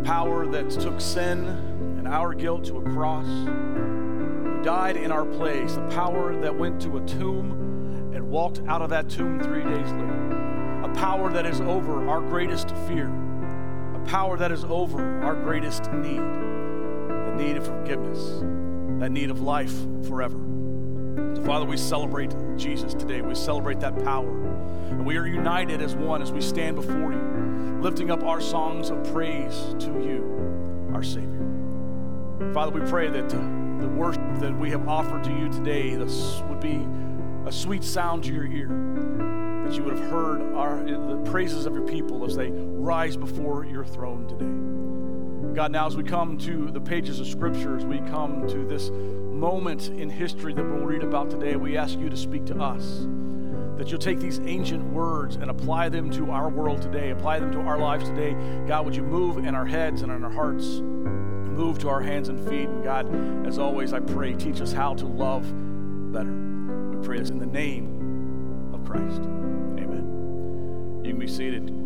the 0.00 0.06
power 0.06 0.46
that 0.46 0.70
took 0.70 0.98
sin 0.98 1.46
and 1.98 2.08
our 2.08 2.32
guilt 2.32 2.64
to 2.64 2.78
a 2.78 2.82
cross, 2.82 3.26
who 3.26 4.60
died 4.62 4.96
in 4.96 5.12
our 5.12 5.26
place, 5.26 5.74
the 5.74 5.88
power 5.88 6.34
that 6.40 6.54
went 6.56 6.80
to 6.80 6.96
a 6.96 7.00
tomb 7.06 8.12
and 8.14 8.30
walked 8.30 8.62
out 8.66 8.80
of 8.80 8.88
that 8.88 9.10
tomb 9.10 9.38
three 9.40 9.62
days 9.62 9.92
later, 9.92 10.82
a 10.84 10.88
power 10.94 11.30
that 11.30 11.44
is 11.44 11.60
over 11.60 12.08
our 12.08 12.20
greatest 12.20 12.70
fear, 12.88 13.08
a 13.94 14.02
power 14.06 14.38
that 14.38 14.50
is 14.50 14.64
over 14.64 15.22
our 15.22 15.34
greatest 15.34 15.92
need, 15.92 16.20
the 16.20 17.34
need 17.36 17.56
of 17.58 17.66
forgiveness, 17.66 18.40
that 19.00 19.10
need 19.10 19.30
of 19.30 19.42
life 19.42 19.74
forever. 20.08 20.38
So, 21.36 21.42
Father, 21.44 21.66
we 21.66 21.76
celebrate 21.76 22.34
Jesus 22.56 22.94
today. 22.94 23.20
We 23.20 23.34
celebrate 23.34 23.80
that 23.80 24.02
power. 24.02 24.30
And 24.90 25.04
we 25.04 25.16
are 25.16 25.26
united 25.26 25.82
as 25.82 25.94
one 25.94 26.22
as 26.22 26.32
we 26.32 26.40
stand 26.40 26.76
before 26.76 27.12
you, 27.12 27.78
lifting 27.80 28.10
up 28.10 28.24
our 28.24 28.40
songs 28.40 28.90
of 28.90 29.02
praise 29.12 29.74
to 29.78 29.89
our 31.00 31.04
Savior. 31.04 32.52
Father, 32.52 32.78
we 32.78 32.86
pray 32.90 33.08
that 33.08 33.26
the 33.30 33.88
worship 33.88 34.22
that 34.38 34.54
we 34.58 34.68
have 34.68 34.86
offered 34.86 35.24
to 35.24 35.30
you 35.30 35.48
today 35.48 35.94
this 35.94 36.42
would 36.50 36.60
be 36.60 36.86
a 37.46 37.50
sweet 37.50 37.82
sound 37.82 38.24
to 38.24 38.34
your 38.34 38.44
ear, 38.44 38.68
that 39.64 39.74
you 39.74 39.82
would 39.82 39.98
have 39.98 40.10
heard 40.10 40.52
our, 40.52 40.84
the 40.84 41.16
praises 41.30 41.64
of 41.64 41.72
your 41.72 41.86
people 41.86 42.22
as 42.26 42.36
they 42.36 42.50
rise 42.50 43.16
before 43.16 43.64
your 43.64 43.82
throne 43.82 44.28
today. 44.28 45.54
God, 45.54 45.72
now 45.72 45.86
as 45.86 45.96
we 45.96 46.04
come 46.04 46.36
to 46.36 46.70
the 46.70 46.82
pages 46.82 47.18
of 47.18 47.26
Scripture, 47.26 47.78
as 47.78 47.86
we 47.86 48.00
come 48.00 48.46
to 48.48 48.66
this 48.66 48.90
moment 48.90 49.88
in 49.88 50.10
history 50.10 50.52
that 50.52 50.62
we'll 50.62 50.84
read 50.84 51.02
about 51.02 51.30
today, 51.30 51.56
we 51.56 51.78
ask 51.78 51.98
you 51.98 52.10
to 52.10 52.16
speak 52.16 52.44
to 52.44 52.60
us. 52.60 53.06
That 53.80 53.90
you'll 53.90 53.98
take 53.98 54.20
these 54.20 54.40
ancient 54.40 54.84
words 54.92 55.36
and 55.36 55.50
apply 55.50 55.88
them 55.88 56.10
to 56.10 56.30
our 56.32 56.50
world 56.50 56.82
today, 56.82 57.12
apply 57.12 57.38
them 57.38 57.50
to 57.52 57.60
our 57.60 57.78
lives 57.78 58.04
today. 58.04 58.36
God, 58.68 58.84
would 58.84 58.94
you 58.94 59.02
move 59.02 59.38
in 59.38 59.54
our 59.54 59.64
heads 59.64 60.02
and 60.02 60.12
in 60.12 60.22
our 60.22 60.30
hearts? 60.30 60.66
Move 60.66 61.78
to 61.78 61.88
our 61.88 62.02
hands 62.02 62.28
and 62.28 62.38
feet. 62.46 62.68
And 62.68 62.84
God, 62.84 63.46
as 63.46 63.58
always, 63.58 63.94
I 63.94 64.00
pray, 64.00 64.34
teach 64.34 64.60
us 64.60 64.70
how 64.70 64.92
to 64.96 65.06
love 65.06 65.44
better. 66.12 66.30
We 66.30 67.02
pray 67.02 67.20
this 67.20 67.30
in 67.30 67.38
the 67.38 67.46
name 67.46 68.70
of 68.74 68.84
Christ. 68.84 69.22
Amen. 69.22 71.00
You 71.02 71.12
can 71.12 71.18
be 71.18 71.26
seated. 71.26 71.79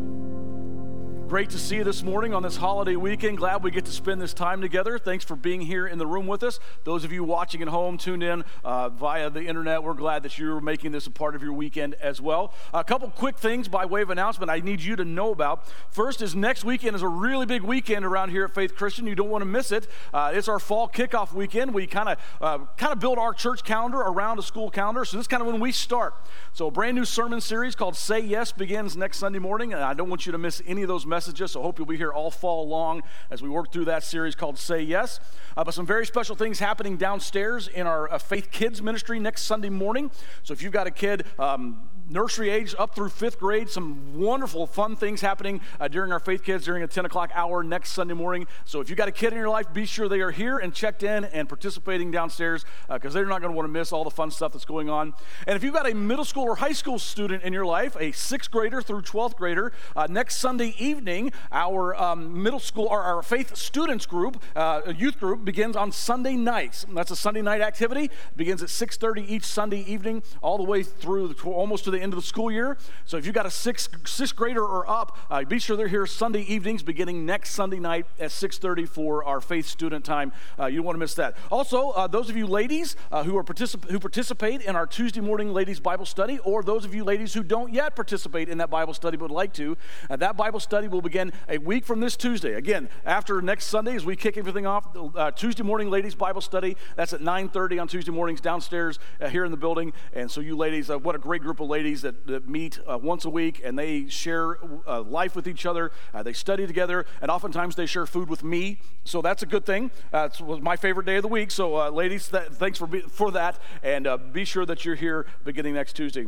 Great 1.27 1.48
to 1.48 1.58
see 1.58 1.77
you 1.77 1.84
this 1.84 2.03
morning 2.03 2.34
on 2.34 2.42
this 2.42 2.56
holiday 2.56 2.97
weekend. 2.97 3.39
Glad 3.39 3.64
we 3.64 3.70
get 3.70 3.86
to 3.86 3.91
spend 3.91 4.20
this 4.20 4.34
time 4.34 4.61
together. 4.61 4.98
Thanks 4.98 5.25
for 5.25 5.34
being 5.34 5.62
here 5.62 5.86
in 5.86 5.97
the 5.97 6.06
room 6.06 6.27
with 6.27 6.42
us. 6.42 6.61
Those 6.84 7.03
of 7.03 7.12
you 7.12 7.25
watching 7.25 7.62
at 7.62 7.69
home, 7.69 7.97
tuned 7.97 8.22
in 8.22 8.44
uh, 8.62 8.91
via 8.91 9.30
the 9.30 9.42
internet, 9.42 9.83
we're 9.83 9.95
glad 9.95 10.22
that 10.25 10.39
you're 10.39 10.61
making 10.61 10.92
this 10.92 11.06
a 11.06 11.11
part 11.11 11.34
of 11.34 11.42
your 11.42 11.55
weekend 11.55 11.95
as 11.95 12.20
well. 12.20 12.52
A 12.75 12.84
couple 12.84 13.08
quick 13.08 13.39
things 13.39 13.69
by 13.69 13.86
way 13.86 14.02
of 14.02 14.11
announcement 14.11 14.50
I 14.50 14.61
need 14.61 14.83
you 14.83 14.97
to 14.97 15.05
know 15.05 15.33
about. 15.33 15.67
First 15.91 16.20
is 16.20 16.36
next 16.36 16.62
weekend 16.62 16.95
is 16.95 17.00
a 17.00 17.08
really 17.08 17.47
big 17.47 17.62
weekend 17.62 18.05
around 18.05 18.28
here 18.28 18.45
at 18.45 18.55
Faith 18.55 18.77
Christian. 18.77 19.06
You 19.06 19.14
don't 19.14 19.30
want 19.30 19.41
to 19.42 19.47
miss 19.47 19.73
it. 19.73 19.89
Uh, 20.13 20.30
it's 20.34 20.46
our 20.46 20.61
fall 20.61 20.89
kickoff 20.89 21.33
weekend. 21.33 21.73
We 21.73 21.86
kind 21.86 22.11
of 22.11 22.18
uh, 22.42 22.58
kind 22.77 22.92
of 22.92 23.01
build 23.01 23.18
our 23.18 23.33
church 23.33 23.64
calendar 23.64 23.96
around 23.98 24.39
a 24.39 24.42
school 24.42 24.68
calendar. 24.70 25.07
So 25.07 25.17
this 25.17 25.24
is 25.24 25.29
kind 25.29 25.40
of 25.40 25.46
when 25.46 25.58
we 25.58 25.73
start. 25.73 26.14
So 26.52 26.67
a 26.67 26.70
brand 26.70 26.96
new 26.96 27.07
sermon 27.07 27.40
series 27.40 27.74
called 27.74 27.96
Say 27.96 28.20
Yes 28.20 28.52
begins 28.52 28.95
next 28.95 29.17
Sunday 29.17 29.39
morning, 29.39 29.73
and 29.73 29.83
I 29.83 29.95
don't 29.95 30.11
want 30.11 30.27
you 30.27 30.33
to 30.33 30.39
miss 30.39 30.61
any 30.67 30.83
of 30.83 30.89
those 30.89 31.07
messages. 31.14 31.52
So 31.52 31.63
hope 31.63 31.79
you'll 31.79 31.86
be 31.86 31.97
here 31.97 32.13
all 32.13 32.33
fall 32.33 32.67
long 32.67 33.02
as 33.30 33.41
we 33.41 33.48
work 33.48 33.70
through 33.70 33.85
that 33.85 34.02
series 34.02 34.35
called 34.35 34.58
Say 34.58 34.83
Yes. 34.83 35.20
Uh, 35.57 35.63
but 35.63 35.73
some 35.73 35.86
very 35.86 36.05
special 36.05 36.35
things 36.35 36.58
happening 36.58 36.97
downstairs 36.97 37.69
in 37.69 37.86
our 37.86 38.13
uh, 38.13 38.19
Faith 38.19 38.51
Kids 38.51 38.83
ministry 38.83 39.20
next 39.20 39.42
Sunday 39.42 39.69
morning. 39.69 40.11
So 40.42 40.52
if 40.52 40.61
you've 40.61 40.73
got 40.73 40.89
a 40.89 40.91
kid, 40.91 41.25
um, 41.39 41.89
nursery 42.09 42.51
age 42.51 42.75
up 42.79 42.95
through 42.95 43.09
fifth 43.09 43.39
grade. 43.39 43.69
Some 43.69 44.19
wonderful, 44.19 44.67
fun 44.67 44.97
things 44.97 45.20
happening 45.20 45.61
uh, 45.81 45.89
during 45.89 46.13
our 46.13 46.20
Faith 46.20 46.42
Kids 46.45 46.65
during 46.65 46.83
a 46.83 46.87
10 46.87 47.07
o'clock 47.07 47.31
hour 47.35 47.63
next 47.63 47.91
Sunday 47.92 48.15
morning. 48.15 48.47
So 48.65 48.81
if 48.81 48.89
you've 48.89 48.98
got 48.98 49.09
a 49.09 49.13
kid 49.13 49.33
in 49.33 49.39
your 49.39 49.48
life, 49.48 49.73
be 49.73 49.87
sure 49.87 50.09
they 50.09 50.20
are 50.20 50.31
here 50.31 50.59
and 50.59 50.75
checked 50.75 51.03
in 51.03 51.25
and 51.25 51.48
participating 51.48 52.11
downstairs 52.11 52.64
because 52.91 53.14
uh, 53.14 53.19
they're 53.19 53.27
not 53.27 53.41
going 53.41 53.53
to 53.53 53.57
want 53.57 53.67
to 53.67 53.73
miss 53.73 53.93
all 53.93 54.05
the 54.05 54.11
fun 54.11 54.31
stuff 54.31 54.53
that's 54.53 54.64
going 54.64 54.91
on. 54.91 55.14
And 55.47 55.57
if 55.57 55.64
you've 55.64 55.75
got 55.75 55.91
a 55.91 55.95
middle 55.95 56.25
school 56.25 56.45
or 56.45 56.57
high 56.57 56.73
school 56.73 56.98
student 56.98 57.43
in 57.43 57.53
your 57.53 57.67
life, 57.67 57.97
a 57.98 58.13
sixth 58.13 58.51
grader 58.51 58.83
through 58.83 59.03
12th 59.03 59.37
grader, 59.37 59.73
uh, 59.97 60.07
next 60.09 60.37
Sunday 60.37 60.75
evening, 60.79 61.33
our 61.53 61.95
um, 61.95 62.43
middle 62.43 62.61
school 62.61 62.87
or 62.87 63.03
our 63.03 63.23
Faith 63.23 63.57
Students 63.57 64.07
group, 64.07 64.43
uh, 64.55 64.93
youth 64.97 65.19
group, 65.19 65.45
begins 65.45 65.77
on 65.77 65.93
Sunday 65.93 66.35
nights. 66.35 66.87
That's 66.93 67.11
a 67.11 67.17
Sunday 67.17 67.43
night 67.43 67.61
activity. 67.61 68.05
It 68.05 68.37
begins 68.37 68.63
at 68.63 68.69
6:30 68.69 69.29
each 69.29 69.45
Sunday 69.45 69.81
evening, 69.81 70.23
all 70.43 70.59
the 70.59 70.64
way 70.64 70.83
through 70.83 71.29
the, 71.29 71.43
almost 71.45 71.85
to 71.85 71.94
the 71.95 72.03
end 72.03 72.13
of 72.13 72.21
the 72.21 72.27
school 72.27 72.51
year. 72.51 72.77
So 73.05 73.17
if 73.17 73.27
you've 73.27 73.35
got 73.35 73.47
a 73.47 73.51
sixth, 73.51 74.07
sixth 74.07 74.37
grader 74.37 74.65
or 74.65 74.89
up, 74.89 75.17
uh, 75.31 75.45
be 75.45 75.59
sure 75.59 75.77
they're 75.77 75.89
here 75.89 76.07
Sunday 76.07 76.43
evenings 76.43 76.83
beginning 76.83 77.25
next 77.25 77.51
Sunday 77.51 77.79
night 77.79 78.07
at 78.19 78.31
6.30 78.31 78.89
for 78.89 79.25
our 79.25 79.41
faith 79.41 79.67
student 79.67 80.05
time. 80.05 80.33
Uh, 80.59 80.67
you 80.67 80.77
don't 80.77 80.87
want 80.87 80.97
to 80.97 81.01
miss 81.01 81.15
that. 81.15 81.37
Also, 81.51 81.91
uh, 81.91 82.07
those 82.07 82.29
of 82.29 82.37
you 82.37 82.47
ladies 82.47 82.97
uh, 83.13 83.23
who, 83.23 83.37
are 83.37 83.45
particip- 83.45 83.89
who 83.91 83.99
participate 83.99 84.63
in 84.63 84.77
our 84.77 84.87
Tuesday 84.87 85.21
morning 85.21 85.53
ladies 85.53 85.81
Bible 85.81 86.07
study, 86.07 86.39
or 86.41 86.63
those 86.63 86.85
of 86.85 86.95
you 86.95 87.05
ladies 87.05 87.33
who 87.35 87.43
don't 87.43 87.73
yet 87.73 87.95
participate 87.95 88.49
in 88.49 88.59
that 88.59 88.71
Bible 88.71 88.95
study 88.95 89.17
but 89.17 89.31
would 89.31 89.35
like 89.35 89.53
to, 89.55 89.77
uh, 90.11 90.17
that 90.17 90.37
Bible 90.37 90.61
study 90.61 90.89
will 90.89 91.03
begin 91.03 91.33
a 91.49 91.59
week 91.59 91.85
from 91.85 92.01
this 92.01 92.17
Tuesday. 92.17 92.55
Again, 92.55 92.89
after 93.05 93.41
next 93.41 93.67
Sunday 93.67 93.95
as 93.95 94.05
we 94.05 94.17
kick 94.17 94.37
everything 94.37 94.67
off, 94.67 94.87
uh, 95.15 95.31
Tuesday 95.31 95.63
morning 95.63 95.91
ladies 95.91 96.15
Bible 96.15 96.41
study, 96.41 96.77
that's 96.97 97.13
at 97.13 97.21
9.30 97.21 97.81
on 97.81 97.89
Tuesday 97.89 98.11
mornings 98.11 98.41
downstairs 98.41 98.99
here 99.31 99.45
in 99.45 99.51
the 99.51 99.57
building. 99.57 99.93
And 100.13 100.31
so 100.31 100.41
you 100.41 100.57
ladies, 100.57 100.89
what 100.89 101.15
a 101.15 101.19
great 101.19 101.43
group 101.43 101.61
of 101.61 101.69
ladies 101.69 101.83
that 101.92 102.27
that 102.27 102.48
meet 102.48 102.78
uh, 102.86 102.98
once 102.98 103.24
a 103.24 103.30
week 103.30 103.61
and 103.64 103.78
they 103.78 104.08
share 104.08 104.58
uh, 104.86 105.02
life 105.02 105.36
with 105.36 105.46
each 105.46 105.67
other. 105.67 105.92
Uh, 106.12 106.22
they 106.22 106.33
study 106.33 106.67
together, 106.67 107.05
and 107.20 107.30
oftentimes 107.30 107.77
they 107.77 107.86
share 107.86 108.06
food 108.06 108.28
with 108.28 108.42
me. 108.42 108.80
So 109.05 109.20
that's 109.20 109.42
a 109.42 109.46
good 109.46 109.67
thing. 109.67 109.90
Uh, 110.12 110.28
it 110.33 110.40
was 110.40 110.61
my 110.61 110.77
favorite 110.77 111.06
day 111.06 111.17
of 111.17 111.22
the 111.22 111.28
week. 111.28 111.50
So, 111.50 111.77
uh, 111.77 111.90
ladies, 111.90 112.28
th- 112.28 112.48
thanks 112.52 112.78
for, 112.78 112.86
be- 112.86 113.00
for 113.00 113.30
that. 113.33 113.58
And 113.83 114.08
be 114.33 114.45
sure 114.45 114.67
that 114.67 114.84
you're 114.84 114.95
here 114.95 115.27
beginning 115.45 115.74
next 115.74 115.95
Tuesday. 115.95 116.27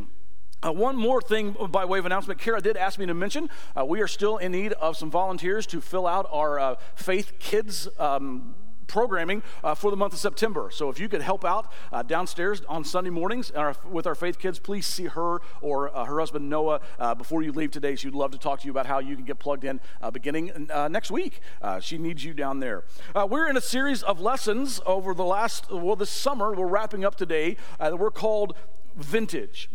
Uh, 0.62 0.72
one 0.72 0.96
more 0.96 1.20
thing 1.20 1.54
by 1.70 1.84
way 1.84 1.98
of 1.98 2.06
announcement. 2.06 2.40
Kara 2.40 2.60
did 2.60 2.76
ask 2.76 2.98
me 2.98 3.06
to 3.06 3.14
mention 3.14 3.50
uh, 3.78 3.84
we 3.84 4.00
are 4.00 4.08
still 4.08 4.38
in 4.38 4.52
need 4.52 4.72
of 4.74 4.96
some 4.96 5.10
volunteers 5.10 5.66
to 5.66 5.80
fill 5.80 6.06
out 6.06 6.26
our 6.32 6.58
uh, 6.58 6.74
Faith 6.94 7.34
Kids. 7.38 7.88
Um, 7.98 8.54
programming 8.86 9.42
uh, 9.62 9.74
for 9.74 9.90
the 9.90 9.96
month 9.96 10.12
of 10.12 10.18
September. 10.18 10.70
So 10.70 10.88
if 10.88 10.98
you 10.98 11.08
could 11.08 11.22
help 11.22 11.44
out 11.44 11.72
uh, 11.92 12.02
downstairs 12.02 12.62
on 12.68 12.84
Sunday 12.84 13.10
mornings 13.10 13.50
our, 13.52 13.74
with 13.90 14.06
our 14.06 14.14
faith 14.14 14.38
kids, 14.38 14.58
please 14.58 14.86
see 14.86 15.06
her 15.06 15.40
or 15.60 15.94
uh, 15.94 16.04
her 16.04 16.18
husband 16.18 16.48
Noah 16.48 16.80
uh, 16.98 17.14
before 17.14 17.42
you 17.42 17.52
leave 17.52 17.70
today. 17.70 17.96
She'd 17.96 18.14
love 18.14 18.32
to 18.32 18.38
talk 18.38 18.60
to 18.60 18.66
you 18.66 18.70
about 18.70 18.86
how 18.86 18.98
you 18.98 19.16
can 19.16 19.24
get 19.24 19.38
plugged 19.38 19.64
in 19.64 19.80
uh, 20.00 20.10
beginning 20.10 20.70
uh, 20.70 20.88
next 20.88 21.10
week. 21.10 21.40
she 21.80 21.98
needs 21.98 22.24
you 22.24 22.34
down 22.34 22.60
there. 22.60 22.84
we're 23.28 23.48
in 23.48 23.56
a 23.56 23.60
series 23.60 24.02
of 24.02 24.20
lessons 24.20 24.80
over 24.86 25.14
the 25.14 25.24
last, 25.24 25.70
well, 25.70 25.96
this 25.96 26.10
summer, 26.10 26.52
we're 26.52 26.66
wrapping 26.66 27.04
up 27.04 27.16
today 27.16 27.56
we're 27.80 28.10
called 28.10 28.54
Vintage. 28.96 29.68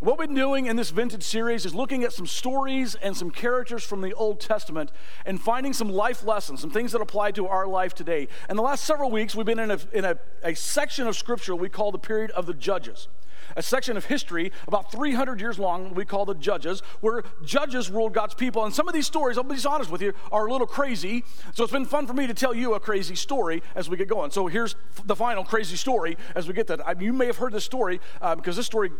What 0.00 0.16
we've 0.16 0.28
been 0.28 0.36
doing 0.36 0.66
in 0.66 0.76
this 0.76 0.90
vintage 0.90 1.24
series 1.24 1.66
is 1.66 1.74
looking 1.74 2.04
at 2.04 2.12
some 2.12 2.26
stories 2.26 2.94
and 2.94 3.16
some 3.16 3.32
characters 3.32 3.82
from 3.82 4.00
the 4.00 4.14
Old 4.14 4.38
Testament 4.38 4.92
and 5.26 5.40
finding 5.40 5.72
some 5.72 5.88
life 5.88 6.24
lessons, 6.24 6.60
some 6.60 6.70
things 6.70 6.92
that 6.92 7.00
apply 7.00 7.32
to 7.32 7.48
our 7.48 7.66
life 7.66 7.94
today. 7.94 8.28
And 8.48 8.56
the 8.56 8.62
last 8.62 8.84
several 8.84 9.10
weeks, 9.10 9.34
we've 9.34 9.44
been 9.44 9.58
in 9.58 9.72
a, 9.72 9.78
in 9.92 10.04
a, 10.04 10.16
a 10.44 10.54
section 10.54 11.08
of 11.08 11.16
scripture 11.16 11.56
we 11.56 11.68
call 11.68 11.90
the 11.90 11.98
period 11.98 12.30
of 12.30 12.46
the 12.46 12.54
Judges 12.54 13.08
a 13.56 13.62
section 13.62 13.96
of 13.96 14.04
history 14.04 14.52
about 14.66 14.92
300 14.92 15.40
years 15.40 15.58
long 15.58 15.94
we 15.94 16.04
call 16.04 16.24
the 16.26 16.34
Judges, 16.34 16.80
where 17.00 17.22
judges 17.44 17.90
ruled 17.90 18.12
God's 18.12 18.34
people. 18.34 18.64
And 18.64 18.74
some 18.74 18.88
of 18.88 18.94
these 18.94 19.06
stories, 19.06 19.38
I'll 19.38 19.44
be 19.44 19.56
honest 19.66 19.90
with 19.90 20.02
you, 20.02 20.12
are 20.30 20.46
a 20.46 20.52
little 20.52 20.66
crazy. 20.66 21.24
So 21.54 21.64
it's 21.64 21.72
been 21.72 21.86
fun 21.86 22.06
for 22.06 22.12
me 22.12 22.26
to 22.26 22.34
tell 22.34 22.54
you 22.54 22.74
a 22.74 22.80
crazy 22.80 23.14
story 23.14 23.62
as 23.74 23.88
we 23.88 23.96
get 23.96 24.08
going. 24.08 24.30
So 24.30 24.46
here's 24.46 24.76
the 25.04 25.16
final 25.16 25.44
crazy 25.44 25.76
story 25.76 26.16
as 26.34 26.46
we 26.46 26.54
get 26.54 26.66
that. 26.66 26.86
I, 26.86 26.94
you 26.98 27.12
may 27.12 27.26
have 27.26 27.38
heard 27.38 27.52
this 27.52 27.64
story 27.64 28.00
uh, 28.20 28.34
because 28.34 28.56
this 28.56 28.66
story 28.66 28.90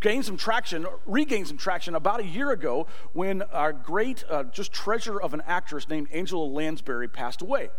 gained 0.00 0.24
some 0.24 0.36
traction, 0.36 0.86
regained 1.04 1.48
some 1.48 1.56
traction 1.56 1.94
about 1.94 2.20
a 2.20 2.24
year 2.24 2.50
ago 2.50 2.86
when 3.12 3.42
our 3.42 3.72
great, 3.72 4.24
uh, 4.28 4.44
just 4.44 4.72
treasure 4.72 5.20
of 5.20 5.34
an 5.34 5.42
actress 5.46 5.88
named 5.88 6.08
Angela 6.12 6.44
Lansbury 6.44 7.08
passed 7.08 7.42
away. 7.42 7.70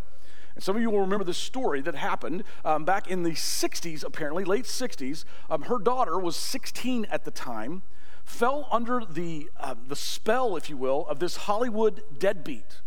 And 0.55 0.63
some 0.63 0.75
of 0.75 0.81
you 0.81 0.89
will 0.89 1.01
remember 1.01 1.23
this 1.23 1.37
story 1.37 1.81
that 1.81 1.95
happened 1.95 2.43
um, 2.65 2.83
back 2.83 3.07
in 3.07 3.23
the 3.23 3.31
60s, 3.31 4.03
apparently, 4.03 4.43
late 4.43 4.65
60s. 4.65 5.23
Um, 5.49 5.63
her 5.63 5.77
daughter 5.77 6.17
was 6.17 6.35
16 6.35 7.05
at 7.11 7.25
the 7.25 7.31
time, 7.31 7.83
fell 8.25 8.67
under 8.71 9.03
the, 9.07 9.49
uh, 9.59 9.75
the 9.87 9.95
spell, 9.95 10.55
if 10.55 10.69
you 10.69 10.75
will, 10.75 11.05
of 11.07 11.19
this 11.19 11.37
Hollywood 11.37 12.01
deadbeat. 12.17 12.81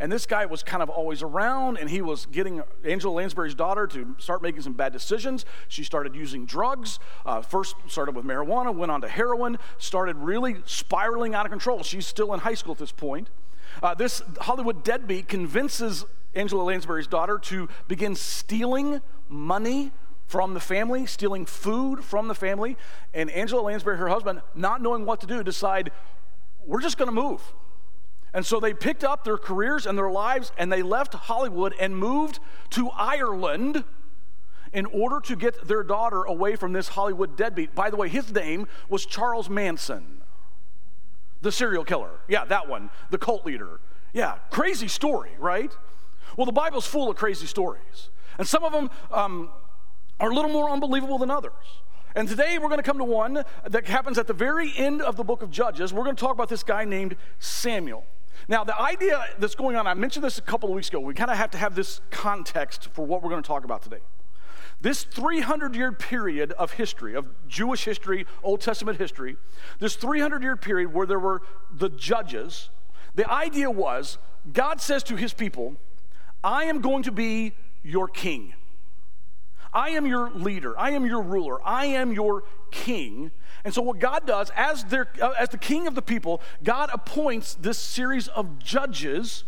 And 0.00 0.10
this 0.10 0.24
guy 0.24 0.46
was 0.46 0.62
kind 0.62 0.82
of 0.82 0.88
always 0.88 1.22
around, 1.22 1.76
and 1.76 1.90
he 1.90 2.00
was 2.00 2.24
getting 2.24 2.62
Angela 2.84 3.12
Lansbury's 3.12 3.54
daughter 3.54 3.86
to 3.88 4.16
start 4.18 4.40
making 4.40 4.62
some 4.62 4.72
bad 4.72 4.94
decisions. 4.94 5.44
She 5.68 5.84
started 5.84 6.16
using 6.16 6.46
drugs. 6.46 6.98
Uh, 7.26 7.42
first 7.42 7.76
started 7.86 8.16
with 8.16 8.24
marijuana, 8.24 8.74
went 8.74 8.90
on 8.90 9.02
to 9.02 9.08
heroin, 9.08 9.58
started 9.76 10.16
really 10.16 10.56
spiraling 10.64 11.34
out 11.34 11.44
of 11.44 11.50
control. 11.50 11.82
She's 11.82 12.06
still 12.06 12.32
in 12.32 12.40
high 12.40 12.54
school 12.54 12.72
at 12.72 12.78
this 12.78 12.92
point. 12.92 13.28
Uh, 13.82 13.94
this 13.94 14.22
Hollywood 14.40 14.82
deadbeat 14.84 15.28
convinces 15.28 16.06
Angela 16.34 16.62
Lansbury's 16.62 17.06
daughter 17.06 17.38
to 17.38 17.68
begin 17.86 18.14
stealing 18.14 19.02
money 19.28 19.92
from 20.26 20.54
the 20.54 20.60
family, 20.60 21.04
stealing 21.04 21.44
food 21.44 22.02
from 22.02 22.26
the 22.26 22.34
family. 22.34 22.78
And 23.12 23.30
Angela 23.30 23.60
Lansbury, 23.60 23.98
her 23.98 24.08
husband, 24.08 24.40
not 24.54 24.80
knowing 24.80 25.04
what 25.04 25.20
to 25.20 25.26
do, 25.26 25.42
decide, 25.42 25.92
we're 26.64 26.80
just 26.80 26.96
going 26.96 27.08
to 27.08 27.14
move. 27.14 27.42
And 28.32 28.46
so 28.46 28.60
they 28.60 28.74
picked 28.74 29.02
up 29.02 29.24
their 29.24 29.38
careers 29.38 29.86
and 29.86 29.98
their 29.98 30.10
lives 30.10 30.52
and 30.56 30.72
they 30.72 30.82
left 30.82 31.14
Hollywood 31.14 31.74
and 31.80 31.96
moved 31.96 32.38
to 32.70 32.90
Ireland 32.90 33.84
in 34.72 34.86
order 34.86 35.20
to 35.20 35.34
get 35.34 35.66
their 35.66 35.82
daughter 35.82 36.22
away 36.22 36.54
from 36.54 36.72
this 36.72 36.88
Hollywood 36.88 37.36
deadbeat. 37.36 37.74
By 37.74 37.90
the 37.90 37.96
way, 37.96 38.08
his 38.08 38.32
name 38.32 38.68
was 38.88 39.04
Charles 39.04 39.50
Manson, 39.50 40.22
the 41.42 41.50
serial 41.50 41.84
killer. 41.84 42.20
Yeah, 42.28 42.44
that 42.44 42.68
one, 42.68 42.90
the 43.10 43.18
cult 43.18 43.44
leader. 43.44 43.80
Yeah, 44.12 44.36
crazy 44.50 44.86
story, 44.88 45.30
right? 45.38 45.76
Well, 46.36 46.46
the 46.46 46.52
Bible's 46.52 46.86
full 46.86 47.10
of 47.10 47.16
crazy 47.16 47.46
stories. 47.46 48.10
And 48.38 48.46
some 48.46 48.62
of 48.62 48.72
them 48.72 48.90
um, 49.10 49.50
are 50.20 50.30
a 50.30 50.34
little 50.34 50.50
more 50.50 50.70
unbelievable 50.70 51.18
than 51.18 51.30
others. 51.32 51.52
And 52.14 52.28
today 52.28 52.58
we're 52.58 52.68
going 52.68 52.78
to 52.78 52.84
come 52.84 52.98
to 52.98 53.04
one 53.04 53.44
that 53.64 53.86
happens 53.86 54.18
at 54.18 54.26
the 54.26 54.32
very 54.32 54.72
end 54.76 55.02
of 55.02 55.16
the 55.16 55.24
book 55.24 55.42
of 55.42 55.50
Judges. 55.50 55.92
We're 55.92 56.04
going 56.04 56.16
to 56.16 56.20
talk 56.20 56.34
about 56.34 56.48
this 56.48 56.62
guy 56.62 56.84
named 56.84 57.16
Samuel. 57.38 58.04
Now, 58.50 58.64
the 58.64 58.78
idea 58.78 59.24
that's 59.38 59.54
going 59.54 59.76
on, 59.76 59.86
I 59.86 59.94
mentioned 59.94 60.24
this 60.24 60.38
a 60.38 60.42
couple 60.42 60.68
of 60.68 60.74
weeks 60.74 60.88
ago. 60.88 60.98
We 60.98 61.14
kind 61.14 61.30
of 61.30 61.36
have 61.36 61.52
to 61.52 61.58
have 61.58 61.76
this 61.76 62.00
context 62.10 62.88
for 62.92 63.06
what 63.06 63.22
we're 63.22 63.30
going 63.30 63.44
to 63.44 63.46
talk 63.46 63.62
about 63.64 63.80
today. 63.80 64.00
This 64.80 65.04
300 65.04 65.76
year 65.76 65.92
period 65.92 66.50
of 66.52 66.72
history, 66.72 67.14
of 67.14 67.26
Jewish 67.46 67.84
history, 67.84 68.26
Old 68.42 68.60
Testament 68.60 68.98
history, 68.98 69.36
this 69.78 69.94
300 69.94 70.42
year 70.42 70.56
period 70.56 70.92
where 70.92 71.06
there 71.06 71.20
were 71.20 71.42
the 71.72 71.90
judges, 71.90 72.70
the 73.14 73.30
idea 73.30 73.70
was 73.70 74.18
God 74.52 74.80
says 74.80 75.04
to 75.04 75.16
his 75.16 75.32
people, 75.32 75.76
I 76.42 76.64
am 76.64 76.80
going 76.80 77.04
to 77.04 77.12
be 77.12 77.52
your 77.84 78.08
king. 78.08 78.54
I 79.72 79.90
am 79.90 80.06
your 80.06 80.30
leader. 80.30 80.78
I 80.78 80.90
am 80.90 81.06
your 81.06 81.22
ruler. 81.22 81.58
I 81.64 81.86
am 81.86 82.12
your 82.12 82.44
king. 82.70 83.30
And 83.64 83.72
so, 83.72 83.82
what 83.82 83.98
God 83.98 84.26
does, 84.26 84.50
as, 84.56 84.84
their, 84.84 85.08
uh, 85.20 85.32
as 85.38 85.50
the 85.50 85.58
king 85.58 85.86
of 85.86 85.94
the 85.94 86.02
people, 86.02 86.40
God 86.64 86.90
appoints 86.92 87.54
this 87.54 87.78
series 87.78 88.28
of 88.28 88.58
judges 88.58 89.44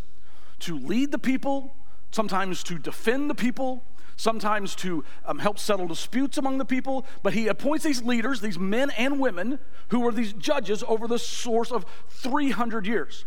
to 0.60 0.78
lead 0.78 1.10
the 1.10 1.18
people, 1.18 1.74
sometimes 2.10 2.62
to 2.64 2.78
defend 2.78 3.30
the 3.30 3.34
people, 3.34 3.82
sometimes 4.16 4.76
to 4.76 5.02
um, 5.24 5.38
help 5.38 5.58
settle 5.58 5.88
disputes 5.88 6.38
among 6.38 6.58
the 6.58 6.64
people. 6.64 7.06
But 7.22 7.32
He 7.32 7.48
appoints 7.48 7.84
these 7.84 8.02
leaders, 8.02 8.40
these 8.40 8.58
men 8.58 8.90
and 8.90 9.18
women, 9.18 9.58
who 9.88 10.06
are 10.06 10.12
these 10.12 10.32
judges 10.34 10.84
over 10.86 11.08
the 11.08 11.18
source 11.18 11.72
of 11.72 11.84
300 12.10 12.86
years. 12.86 13.24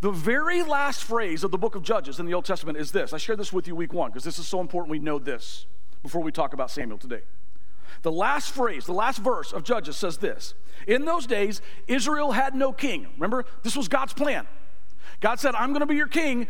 The 0.00 0.10
very 0.10 0.62
last 0.62 1.02
phrase 1.02 1.42
of 1.42 1.50
the 1.50 1.58
book 1.58 1.74
of 1.74 1.82
Judges 1.82 2.20
in 2.20 2.26
the 2.26 2.34
Old 2.34 2.44
Testament 2.44 2.76
is 2.76 2.92
this. 2.92 3.14
I 3.14 3.16
shared 3.16 3.38
this 3.38 3.52
with 3.52 3.66
you 3.66 3.74
week 3.74 3.94
one 3.94 4.10
because 4.10 4.24
this 4.24 4.38
is 4.38 4.46
so 4.46 4.60
important 4.60 4.90
we 4.90 4.98
know 4.98 5.18
this 5.18 5.66
before 6.06 6.22
we 6.22 6.30
talk 6.30 6.52
about 6.52 6.70
Samuel 6.70 6.98
today. 6.98 7.22
The 8.02 8.12
last 8.12 8.52
phrase, 8.52 8.86
the 8.86 8.92
last 8.92 9.18
verse 9.18 9.52
of 9.52 9.64
Judges 9.64 9.96
says 9.96 10.18
this 10.18 10.54
In 10.86 11.04
those 11.04 11.26
days, 11.26 11.60
Israel 11.88 12.30
had 12.30 12.54
no 12.54 12.72
king. 12.72 13.08
Remember, 13.16 13.44
this 13.64 13.76
was 13.76 13.88
God's 13.88 14.12
plan. 14.12 14.46
God 15.20 15.40
said, 15.40 15.56
I'm 15.56 15.70
going 15.70 15.80
to 15.80 15.86
be 15.86 15.96
your 15.96 16.06
king. 16.06 16.46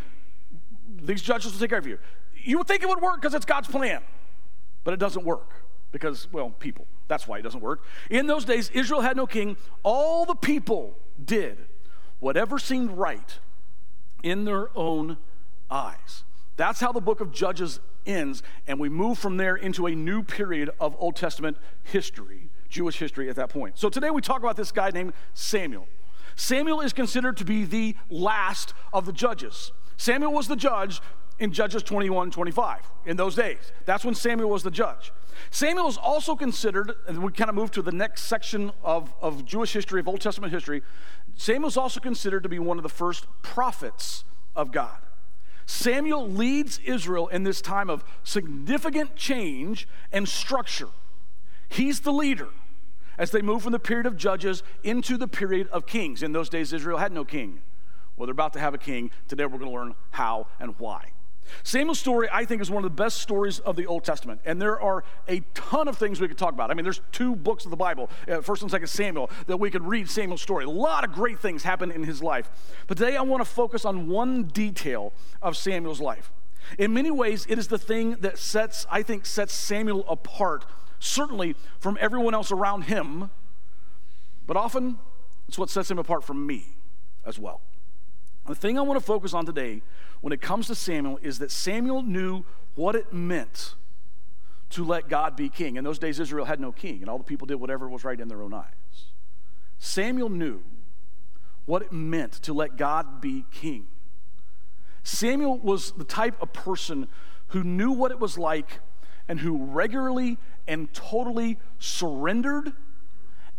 These 1.00 1.22
judges 1.22 1.52
will 1.52 1.58
take 1.60 1.70
care 1.70 1.78
of 1.78 1.86
you. 1.86 1.98
You 2.34 2.58
would 2.58 2.66
think 2.66 2.82
it 2.82 2.88
would 2.88 3.00
work 3.00 3.22
because 3.22 3.34
it's 3.34 3.46
God's 3.46 3.68
plan, 3.68 4.02
but 4.84 4.92
it 4.92 5.00
doesn't 5.00 5.24
work 5.24 5.50
because, 5.90 6.30
well, 6.30 6.50
people. 6.50 6.86
That's 7.08 7.26
why 7.26 7.38
it 7.38 7.42
doesn't 7.42 7.62
work. 7.62 7.82
In 8.10 8.26
those 8.26 8.44
days, 8.44 8.68
Israel 8.74 9.00
had 9.00 9.16
no 9.16 9.26
king. 9.26 9.56
All 9.82 10.26
the 10.26 10.34
people 10.34 10.98
did 11.24 11.56
whatever 12.20 12.58
seemed 12.58 12.90
right 12.90 13.38
in 14.22 14.44
their 14.44 14.68
own 14.76 15.16
eyes. 15.70 16.24
That's 16.56 16.80
how 16.80 16.92
the 16.92 17.00
book 17.00 17.20
of 17.20 17.32
Judges 17.32 17.80
ends, 18.06 18.42
and 18.66 18.80
we 18.80 18.88
move 18.88 19.18
from 19.18 19.36
there 19.36 19.56
into 19.56 19.86
a 19.86 19.94
new 19.94 20.22
period 20.22 20.70
of 20.80 20.96
Old 20.98 21.16
Testament 21.16 21.56
history, 21.82 22.48
Jewish 22.68 22.98
history 22.98 23.28
at 23.28 23.36
that 23.36 23.50
point. 23.50 23.78
So 23.78 23.88
today 23.88 24.10
we 24.10 24.22
talk 24.22 24.40
about 24.40 24.56
this 24.56 24.72
guy 24.72 24.90
named 24.90 25.12
Samuel. 25.34 25.86
Samuel 26.34 26.80
is 26.80 26.92
considered 26.92 27.36
to 27.38 27.44
be 27.44 27.64
the 27.64 27.94
last 28.10 28.74
of 28.92 29.06
the 29.06 29.12
judges. 29.12 29.72
Samuel 29.96 30.32
was 30.32 30.48
the 30.48 30.56
judge 30.56 31.00
in 31.38 31.52
Judges 31.52 31.82
21 31.82 32.30
25 32.30 32.80
in 33.04 33.16
those 33.16 33.34
days. 33.34 33.72
That's 33.84 34.04
when 34.04 34.14
Samuel 34.14 34.50
was 34.50 34.62
the 34.62 34.70
judge. 34.70 35.12
Samuel 35.50 35.88
is 35.88 35.98
also 35.98 36.34
considered, 36.34 36.94
and 37.06 37.22
we 37.22 37.30
kind 37.32 37.50
of 37.50 37.54
move 37.54 37.70
to 37.72 37.82
the 37.82 37.92
next 37.92 38.22
section 38.22 38.72
of, 38.82 39.12
of 39.20 39.44
Jewish 39.44 39.74
history, 39.74 40.00
of 40.00 40.08
Old 40.08 40.20
Testament 40.22 40.52
history. 40.52 40.82
Samuel 41.34 41.68
is 41.68 41.76
also 41.76 42.00
considered 42.00 42.42
to 42.42 42.48
be 42.48 42.58
one 42.58 42.78
of 42.78 42.82
the 42.82 42.88
first 42.88 43.26
prophets 43.42 44.24
of 44.54 44.72
God. 44.72 44.96
Samuel 45.66 46.28
leads 46.28 46.78
Israel 46.84 47.26
in 47.28 47.42
this 47.42 47.60
time 47.60 47.90
of 47.90 48.04
significant 48.22 49.16
change 49.16 49.88
and 50.12 50.28
structure. 50.28 50.88
He's 51.68 52.00
the 52.00 52.12
leader 52.12 52.48
as 53.18 53.32
they 53.32 53.42
move 53.42 53.62
from 53.62 53.72
the 53.72 53.78
period 53.78 54.06
of 54.06 54.16
judges 54.16 54.62
into 54.84 55.16
the 55.16 55.26
period 55.26 55.68
of 55.68 55.86
kings. 55.86 56.22
In 56.22 56.32
those 56.32 56.48
days, 56.48 56.72
Israel 56.72 56.98
had 56.98 57.12
no 57.12 57.24
king. 57.24 57.62
Well, 58.16 58.26
they're 58.26 58.32
about 58.32 58.52
to 58.52 58.60
have 58.60 58.74
a 58.74 58.78
king. 58.78 59.10
Today, 59.28 59.44
we're 59.44 59.58
going 59.58 59.70
to 59.70 59.76
learn 59.76 59.94
how 60.12 60.46
and 60.60 60.78
why. 60.78 61.10
Samuel's 61.62 61.98
story, 61.98 62.28
I 62.32 62.44
think, 62.44 62.62
is 62.62 62.70
one 62.70 62.84
of 62.84 62.90
the 62.90 63.02
best 63.02 63.18
stories 63.18 63.58
of 63.60 63.76
the 63.76 63.86
Old 63.86 64.04
Testament. 64.04 64.40
And 64.44 64.60
there 64.60 64.80
are 64.80 65.04
a 65.28 65.40
ton 65.54 65.88
of 65.88 65.96
things 65.96 66.20
we 66.20 66.28
could 66.28 66.38
talk 66.38 66.52
about. 66.52 66.70
I 66.70 66.74
mean, 66.74 66.84
there's 66.84 67.00
two 67.12 67.36
books 67.36 67.64
of 67.64 67.70
the 67.70 67.76
Bible, 67.76 68.10
uh, 68.28 68.40
1st 68.40 68.62
and 68.62 68.70
2nd 68.70 68.88
Samuel, 68.88 69.30
that 69.46 69.58
we 69.58 69.70
could 69.70 69.86
read 69.86 70.08
Samuel's 70.08 70.42
story. 70.42 70.64
A 70.64 70.70
lot 70.70 71.04
of 71.04 71.12
great 71.12 71.38
things 71.38 71.62
happen 71.62 71.90
in 71.90 72.02
his 72.02 72.22
life. 72.22 72.50
But 72.86 72.98
today 72.98 73.16
I 73.16 73.22
want 73.22 73.42
to 73.42 73.50
focus 73.50 73.84
on 73.84 74.08
one 74.08 74.44
detail 74.44 75.12
of 75.42 75.56
Samuel's 75.56 76.00
life. 76.00 76.30
In 76.78 76.92
many 76.92 77.10
ways, 77.10 77.46
it 77.48 77.58
is 77.58 77.68
the 77.68 77.78
thing 77.78 78.16
that 78.20 78.38
sets, 78.38 78.86
I 78.90 79.02
think, 79.02 79.24
sets 79.24 79.54
Samuel 79.54 80.04
apart, 80.08 80.64
certainly 80.98 81.54
from 81.78 81.96
everyone 82.00 82.34
else 82.34 82.50
around 82.50 82.82
him, 82.82 83.30
but 84.46 84.56
often 84.56 84.98
it's 85.48 85.58
what 85.58 85.70
sets 85.70 85.90
him 85.90 85.98
apart 85.98 86.24
from 86.24 86.46
me 86.46 86.76
as 87.24 87.38
well. 87.38 87.60
The 88.46 88.54
thing 88.54 88.78
I 88.78 88.82
want 88.82 88.98
to 88.98 89.04
focus 89.04 89.34
on 89.34 89.46
today 89.46 89.82
when 90.20 90.32
it 90.32 90.40
comes 90.40 90.66
to 90.68 90.74
Samuel 90.74 91.18
is 91.22 91.38
that 91.38 91.50
Samuel 91.50 92.02
knew 92.02 92.44
what 92.74 92.94
it 92.94 93.12
meant 93.12 93.74
to 94.70 94.84
let 94.84 95.08
God 95.08 95.36
be 95.36 95.48
king. 95.48 95.76
In 95.76 95.84
those 95.84 95.98
days, 95.98 96.20
Israel 96.20 96.44
had 96.44 96.60
no 96.60 96.72
king, 96.72 97.00
and 97.00 97.08
all 97.08 97.18
the 97.18 97.24
people 97.24 97.46
did 97.46 97.56
whatever 97.56 97.88
was 97.88 98.04
right 98.04 98.18
in 98.18 98.28
their 98.28 98.42
own 98.42 98.54
eyes. 98.54 98.64
Samuel 99.78 100.28
knew 100.28 100.62
what 101.66 101.82
it 101.82 101.92
meant 101.92 102.32
to 102.32 102.52
let 102.52 102.76
God 102.76 103.20
be 103.20 103.44
king. 103.50 103.88
Samuel 105.02 105.58
was 105.58 105.92
the 105.92 106.04
type 106.04 106.40
of 106.40 106.52
person 106.52 107.08
who 107.48 107.62
knew 107.62 107.92
what 107.92 108.10
it 108.10 108.18
was 108.18 108.36
like 108.38 108.80
and 109.28 109.40
who 109.40 109.56
regularly 109.66 110.38
and 110.66 110.92
totally 110.92 111.58
surrendered 111.78 112.72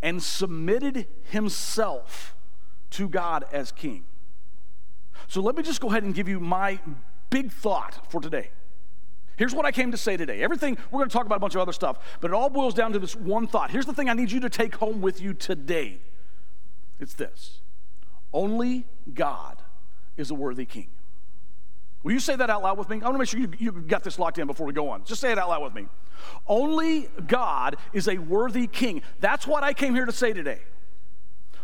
and 0.02 0.22
submitted 0.22 1.06
himself 1.30 2.34
to 2.90 3.08
God 3.08 3.44
as 3.52 3.72
king. 3.72 4.04
So 5.28 5.40
let 5.40 5.56
me 5.56 5.62
just 5.62 5.80
go 5.80 5.88
ahead 5.88 6.02
and 6.02 6.14
give 6.14 6.28
you 6.28 6.40
my 6.40 6.80
big 7.30 7.52
thought 7.52 8.10
for 8.10 8.20
today. 8.20 8.50
Here's 9.36 9.54
what 9.54 9.64
I 9.64 9.70
came 9.70 9.92
to 9.92 9.96
say 9.96 10.16
today. 10.16 10.42
Everything, 10.42 10.76
we're 10.90 10.98
going 10.98 11.08
to 11.08 11.12
talk 11.12 11.26
about 11.26 11.36
a 11.36 11.40
bunch 11.40 11.54
of 11.54 11.60
other 11.60 11.72
stuff, 11.72 11.98
but 12.20 12.32
it 12.32 12.34
all 12.34 12.50
boils 12.50 12.74
down 12.74 12.92
to 12.94 12.98
this 12.98 13.14
one 13.14 13.46
thought. 13.46 13.70
Here's 13.70 13.86
the 13.86 13.94
thing 13.94 14.08
I 14.08 14.14
need 14.14 14.32
you 14.32 14.40
to 14.40 14.50
take 14.50 14.74
home 14.74 15.00
with 15.00 15.20
you 15.20 15.32
today 15.32 16.00
it's 17.00 17.14
this 17.14 17.60
only 18.32 18.84
God 19.14 19.62
is 20.16 20.30
a 20.30 20.34
worthy 20.34 20.66
king. 20.66 20.88
Will 22.02 22.12
you 22.12 22.20
say 22.20 22.36
that 22.36 22.50
out 22.50 22.62
loud 22.62 22.78
with 22.78 22.88
me? 22.88 22.96
I 23.00 23.04
want 23.04 23.14
to 23.14 23.18
make 23.18 23.28
sure 23.28 23.40
you, 23.40 23.52
you 23.58 23.72
got 23.72 24.04
this 24.04 24.18
locked 24.18 24.38
in 24.38 24.46
before 24.46 24.66
we 24.66 24.72
go 24.72 24.88
on. 24.88 25.04
Just 25.04 25.20
say 25.20 25.32
it 25.32 25.38
out 25.38 25.48
loud 25.48 25.62
with 25.62 25.74
me. 25.74 25.86
Only 26.46 27.08
God 27.26 27.76
is 27.92 28.08
a 28.08 28.18
worthy 28.18 28.66
king. 28.66 29.02
That's 29.20 29.46
what 29.46 29.62
I 29.62 29.72
came 29.72 29.94
here 29.94 30.06
to 30.06 30.12
say 30.12 30.32
today. 30.32 30.60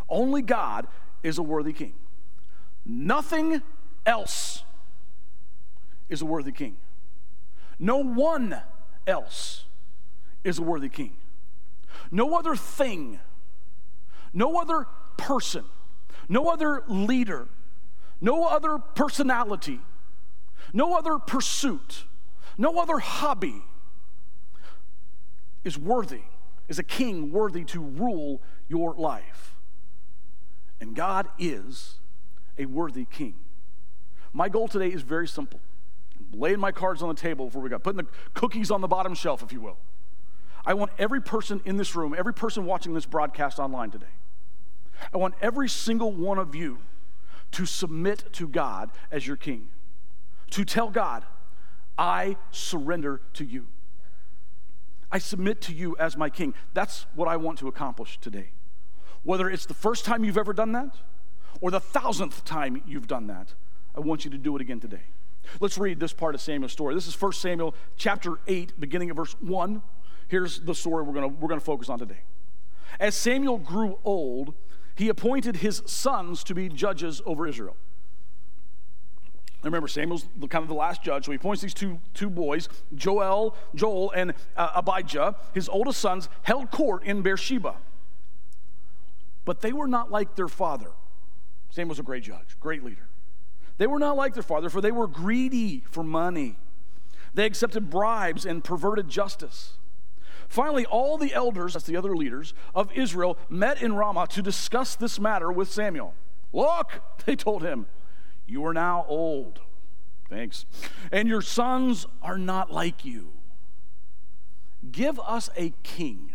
Only 0.08 0.42
God 0.42 0.86
is 1.22 1.38
a 1.38 1.42
worthy 1.42 1.72
king. 1.72 1.94
Nothing 2.84 3.62
else 4.04 4.62
is 6.08 6.22
a 6.22 6.26
worthy 6.26 6.52
king. 6.52 6.76
No 7.78 7.96
one 7.98 8.60
else 9.06 9.64
is 10.42 10.58
a 10.58 10.62
worthy 10.62 10.88
king. 10.88 11.16
No 12.10 12.36
other 12.36 12.54
thing, 12.54 13.20
no 14.32 14.58
other 14.58 14.86
person, 15.16 15.64
no 16.28 16.48
other 16.48 16.82
leader, 16.86 17.48
no 18.20 18.46
other 18.46 18.78
personality, 18.78 19.80
no 20.72 20.94
other 20.96 21.18
pursuit, 21.18 22.04
no 22.58 22.78
other 22.78 22.98
hobby 22.98 23.62
is 25.64 25.78
worthy, 25.78 26.22
is 26.68 26.78
a 26.78 26.82
king 26.82 27.32
worthy 27.32 27.64
to 27.64 27.80
rule 27.80 28.42
your 28.68 28.94
life. 28.94 29.56
And 30.80 30.94
God 30.94 31.28
is 31.38 31.96
a 32.58 32.66
worthy 32.66 33.04
king. 33.04 33.34
My 34.32 34.48
goal 34.48 34.68
today 34.68 34.88
is 34.88 35.02
very 35.02 35.28
simple. 35.28 35.60
I'm 36.18 36.38
laying 36.38 36.60
my 36.60 36.72
cards 36.72 37.02
on 37.02 37.08
the 37.08 37.14
table 37.14 37.46
before 37.46 37.62
we 37.62 37.70
got 37.70 37.82
putting 37.82 37.98
the 38.04 38.06
cookies 38.34 38.70
on 38.70 38.80
the 38.80 38.88
bottom 38.88 39.14
shelf, 39.14 39.42
if 39.42 39.52
you 39.52 39.60
will. 39.60 39.78
I 40.66 40.74
want 40.74 40.92
every 40.98 41.20
person 41.20 41.60
in 41.64 41.76
this 41.76 41.94
room, 41.94 42.14
every 42.16 42.34
person 42.34 42.64
watching 42.64 42.94
this 42.94 43.06
broadcast 43.06 43.58
online 43.58 43.90
today, 43.90 44.06
I 45.12 45.18
want 45.18 45.34
every 45.40 45.68
single 45.68 46.10
one 46.10 46.38
of 46.38 46.54
you 46.54 46.78
to 47.52 47.66
submit 47.66 48.24
to 48.32 48.48
God 48.48 48.90
as 49.10 49.26
your 49.26 49.36
king, 49.36 49.68
to 50.50 50.64
tell 50.64 50.90
God, 50.90 51.24
I 51.96 52.36
surrender 52.50 53.20
to 53.34 53.44
you. 53.44 53.66
I 55.12 55.18
submit 55.18 55.60
to 55.62 55.72
you 55.72 55.96
as 55.98 56.16
my 56.16 56.28
king. 56.28 56.54
That's 56.72 57.06
what 57.14 57.28
I 57.28 57.36
want 57.36 57.58
to 57.60 57.68
accomplish 57.68 58.18
today. 58.18 58.50
Whether 59.22 59.48
it's 59.48 59.66
the 59.66 59.74
first 59.74 60.04
time 60.04 60.24
you've 60.24 60.38
ever 60.38 60.52
done 60.52 60.72
that 60.72 60.96
or 61.60 61.70
the 61.70 61.80
thousandth 61.80 62.44
time 62.44 62.82
you've 62.86 63.06
done 63.06 63.26
that, 63.28 63.54
I 63.96 64.00
want 64.00 64.24
you 64.24 64.30
to 64.30 64.38
do 64.38 64.56
it 64.56 64.62
again 64.62 64.80
today. 64.80 65.02
Let's 65.60 65.78
read 65.78 66.00
this 66.00 66.12
part 66.12 66.34
of 66.34 66.40
Samuel's 66.40 66.72
story. 66.72 66.94
This 66.94 67.06
is 67.06 67.20
1 67.20 67.32
Samuel 67.32 67.74
chapter 67.96 68.38
8, 68.46 68.78
beginning 68.80 69.10
of 69.10 69.16
verse 69.16 69.36
1. 69.40 69.82
Here's 70.28 70.60
the 70.60 70.74
story 70.74 71.02
we're 71.02 71.12
going 71.12 71.38
we're 71.38 71.48
going 71.48 71.60
to 71.60 71.64
focus 71.64 71.88
on 71.88 71.98
today. 71.98 72.20
As 72.98 73.14
Samuel 73.14 73.58
grew 73.58 73.98
old, 74.04 74.54
he 74.94 75.08
appointed 75.08 75.56
his 75.56 75.82
sons 75.86 76.44
to 76.44 76.54
be 76.54 76.68
judges 76.68 77.20
over 77.26 77.46
Israel. 77.46 77.76
Remember, 79.62 79.88
Samuel's 79.88 80.26
the, 80.36 80.46
kind 80.46 80.62
of 80.62 80.68
the 80.68 80.74
last 80.74 81.02
judge, 81.02 81.24
so 81.24 81.32
he 81.32 81.36
appoints 81.36 81.62
these 81.62 81.72
two, 81.72 81.98
two 82.12 82.28
boys, 82.28 82.68
Joel, 82.94 83.56
Joel, 83.74 84.12
and 84.12 84.34
uh, 84.56 84.82
Abijah. 84.82 85.36
His 85.54 85.68
oldest 85.70 86.00
sons 86.00 86.28
held 86.42 86.70
court 86.70 87.02
in 87.02 87.22
Beersheba. 87.22 87.76
But 89.46 89.62
they 89.62 89.72
were 89.72 89.88
not 89.88 90.10
like 90.10 90.36
their 90.36 90.48
father. 90.48 90.90
Samuel's 91.74 91.98
a 91.98 92.04
great 92.04 92.22
judge, 92.22 92.56
great 92.60 92.84
leader. 92.84 93.08
They 93.78 93.88
were 93.88 93.98
not 93.98 94.16
like 94.16 94.34
their 94.34 94.44
father, 94.44 94.70
for 94.70 94.80
they 94.80 94.92
were 94.92 95.08
greedy 95.08 95.82
for 95.90 96.04
money. 96.04 96.56
They 97.34 97.46
accepted 97.46 97.90
bribes 97.90 98.46
and 98.46 98.62
perverted 98.62 99.08
justice. 99.08 99.72
Finally, 100.48 100.86
all 100.86 101.18
the 101.18 101.34
elders, 101.34 101.72
that's 101.72 101.84
the 101.84 101.96
other 101.96 102.14
leaders 102.14 102.54
of 102.76 102.92
Israel, 102.92 103.36
met 103.48 103.82
in 103.82 103.96
Ramah 103.96 104.28
to 104.28 104.40
discuss 104.40 104.94
this 104.94 105.18
matter 105.18 105.50
with 105.50 105.68
Samuel. 105.68 106.14
Look, 106.52 107.02
they 107.26 107.34
told 107.34 107.64
him, 107.64 107.86
you 108.46 108.64
are 108.64 108.74
now 108.74 109.04
old. 109.08 109.58
Thanks. 110.30 110.66
And 111.10 111.28
your 111.28 111.42
sons 111.42 112.06
are 112.22 112.38
not 112.38 112.70
like 112.70 113.04
you. 113.04 113.32
Give 114.92 115.18
us 115.18 115.50
a 115.56 115.72
king 115.82 116.34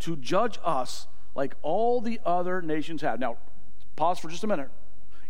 to 0.00 0.16
judge 0.16 0.58
us 0.64 1.06
like 1.36 1.54
all 1.62 2.00
the 2.00 2.18
other 2.24 2.60
nations 2.60 3.02
have. 3.02 3.20
Now, 3.20 3.36
pause 3.96 4.18
for 4.18 4.28
just 4.28 4.44
a 4.44 4.46
minute. 4.46 4.70